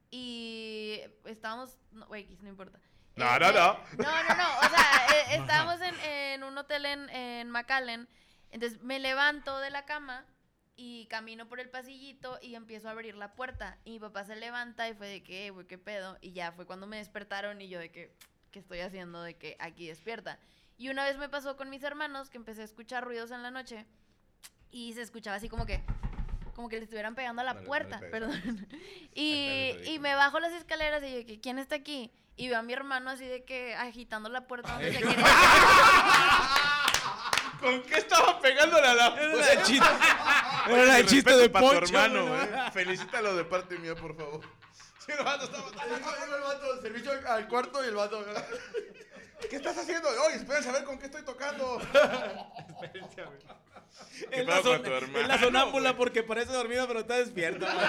y 0.10 1.02
estábamos, 1.26 1.78
no, 1.92 2.08
güey, 2.08 2.28
no 2.42 2.50
importa. 2.50 2.80
No, 3.16 3.26
Este, 3.32 3.40
no, 3.40 3.52
no. 3.54 3.74
No, 3.98 4.24
no, 4.24 4.36
no, 4.36 4.58
o 4.60 4.70
sea, 4.70 5.08
eh, 5.14 5.24
estábamos 5.40 5.80
en, 5.82 5.96
en 6.02 6.44
un 6.44 6.58
hotel 6.58 6.86
en, 6.86 7.10
en 7.10 7.50
McAllen, 7.50 8.08
entonces 8.56 8.82
me 8.82 9.00
levanto 9.00 9.60
de 9.60 9.70
la 9.70 9.84
cama 9.84 10.26
y 10.78 11.08
camino 11.08 11.50
por 11.50 11.60
el 11.60 11.70
pasillito 11.70 12.40
y 12.42 12.56
empiezo 12.56 12.88
a 12.88 12.92
abrir 12.92 13.16
la 13.18 13.34
puerta 13.34 13.78
y 13.84 13.92
mi 13.92 14.00
papá 14.00 14.24
se 14.24 14.38
levanta 14.38 14.88
y 14.88 14.94
fue 14.94 15.10
de 15.10 15.24
que, 15.24 15.48
"Eh, 15.48 15.50
güey, 15.50 15.68
qué 15.68 15.78
pedo, 15.78 16.18
y 16.22 16.32
ya 16.32 16.54
fue 16.54 16.66
cuando 16.66 16.88
me 16.88 16.96
despertaron 16.96 17.60
y 17.60 17.68
yo 17.68 17.80
de 17.80 17.92
que, 17.92 18.16
¿qué 18.52 18.60
estoy 18.60 18.80
haciendo? 18.80 19.22
De 19.22 19.36
que 19.36 19.58
aquí 19.60 19.88
despierta. 19.88 20.40
Y 20.78 20.88
una 20.88 21.04
vez 21.04 21.18
me 21.18 21.28
pasó 21.28 21.58
con 21.58 21.70
mis 21.70 21.84
hermanos 21.84 22.30
que 22.30 22.38
empecé 22.38 22.62
a 22.62 22.64
escuchar 22.64 23.04
ruidos 23.04 23.32
en 23.32 23.44
la 23.44 23.52
noche 23.52 23.86
y 24.72 24.94
se 24.94 25.02
escuchaba 25.02 25.36
así 25.36 25.50
como 25.50 25.66
que 25.66 25.84
como 26.56 26.70
que 26.70 26.78
le 26.78 26.84
estuvieran 26.84 27.16
pegando 27.16 27.42
a 27.42 27.46
la 27.46 27.60
puerta, 27.66 28.00
perdón. 28.10 28.32
y, 29.14 29.72
y 29.86 30.00
me 30.00 30.16
bajo 30.16 30.40
las 30.40 30.54
escaleras 30.54 31.04
y 31.04 31.12
yo 31.12 31.18
de 31.18 31.26
que 31.26 31.42
quién 31.42 31.60
está 31.60 31.76
aquí 31.76 32.10
y 32.38 32.48
veo 32.48 32.60
a 32.60 32.62
mi 32.62 32.72
hermano 32.72 33.10
así 33.10 33.26
de 33.26 33.44
que 33.44 33.76
agitando 33.76 34.30
la 34.30 34.48
puerta 34.48 34.72
donde 34.72 34.94
se 34.94 35.02
quiere. 35.02 35.22
¿Con 37.66 37.82
qué 37.84 37.98
estaba 37.98 38.40
pegándole 38.40 38.88
a 38.88 38.94
la 38.94 39.08
Era 39.08 39.54
el 39.54 39.64
chiste, 39.64 39.88
Oye, 40.68 40.84
era 40.84 40.98
el 41.00 41.06
chiste 41.08 41.30
respeto 41.32 41.38
de 41.40 41.50
para 41.50 41.66
tu 41.68 41.74
Poncho. 41.74 41.98
hermano, 41.98 42.28
güey. 42.28 42.48
güey. 42.48 42.72
Felicítalo 42.72 43.36
de 43.36 43.44
parte 43.46 43.78
mía, 43.80 43.96
por 43.96 44.16
favor. 44.16 44.42
Sí, 45.06 45.12
el 45.18 45.24
vato 45.24 45.46
estaba- 45.46 45.66
el 45.68 46.42
vato, 46.42 46.82
servicio 46.82 47.12
al- 47.12 47.26
al 47.28 47.48
cuarto 47.48 47.84
y 47.84 47.88
el 47.88 47.96
vato. 47.96 48.24
¿Qué 49.50 49.56
estás 49.56 49.78
haciendo? 49.78 50.08
Oye, 50.28 50.36
espérense 50.38 50.70
a 50.70 50.74
ver 50.74 50.84
con 50.84 50.98
qué 51.00 51.06
estoy 51.08 51.24
tocando. 51.24 51.80
¿Qué 54.30 54.42
Es 54.42 54.46
la, 54.48 54.54
pedo 54.56 54.64
con 54.64 54.74
son- 54.74 54.84
tu 54.84 54.92
hermano, 54.94 55.20
es 55.20 55.28
la 55.28 55.40
sonámbula 55.40 55.96
porque 55.98 56.24
parece 56.24 56.52
dormida 56.54 56.88
pero 56.88 57.00
está 57.02 57.16
despierta. 57.16 57.66
güey. 57.74 57.88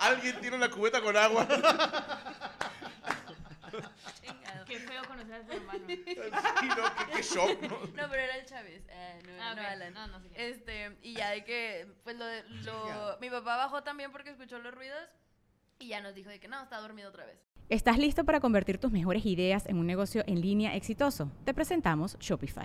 Alguien 0.00 0.40
tiene 0.40 0.56
una 0.56 0.70
cubeta 0.70 1.00
con 1.00 1.16
agua. 1.16 1.46
Qué 4.72 4.78
feo 4.80 5.02
conocer 5.06 5.34
a 5.34 5.44
tu 5.46 5.52
hermano. 5.52 5.84
Sí, 5.88 6.68
no, 6.68 7.06
qué, 7.06 7.12
qué 7.16 7.22
shock, 7.22 7.60
¿no? 7.62 7.78
No, 8.02 8.08
pero 8.10 8.22
era 8.22 8.36
el 8.36 8.44
Chávez, 8.46 8.82
eh, 8.88 9.18
no, 9.26 9.32
Ah, 9.42 9.54
no. 9.54 9.62
Alan. 9.62 9.94
No, 9.94 10.06
no 10.08 10.20
sé 10.20 10.28
qué. 10.30 10.48
Este, 10.50 10.96
y 11.02 11.14
ya 11.14 11.30
de 11.30 11.44
que, 11.44 11.86
pues 12.04 12.16
lo, 12.16 12.24
de- 12.24 12.42
lo 12.64 13.18
mi 13.20 13.28
papá 13.30 13.56
bajó 13.56 13.82
también 13.82 14.10
porque 14.12 14.30
escuchó 14.30 14.58
los 14.58 14.72
ruidos 14.74 15.00
y 15.78 15.88
ya 15.88 16.00
nos 16.00 16.14
dijo 16.14 16.30
de 16.30 16.38
que 16.40 16.48
no, 16.48 16.62
está 16.62 16.78
dormido 16.80 17.08
otra 17.08 17.24
vez. 17.26 17.38
¿Estás 17.68 17.98
listo 17.98 18.24
para 18.24 18.40
convertir 18.40 18.78
tus 18.78 18.92
mejores 18.92 19.24
ideas 19.26 19.66
en 19.66 19.78
un 19.78 19.86
negocio 19.86 20.22
en 20.26 20.40
línea 20.40 20.74
exitoso? 20.76 21.30
Te 21.44 21.54
presentamos 21.54 22.18
Shopify. 22.18 22.64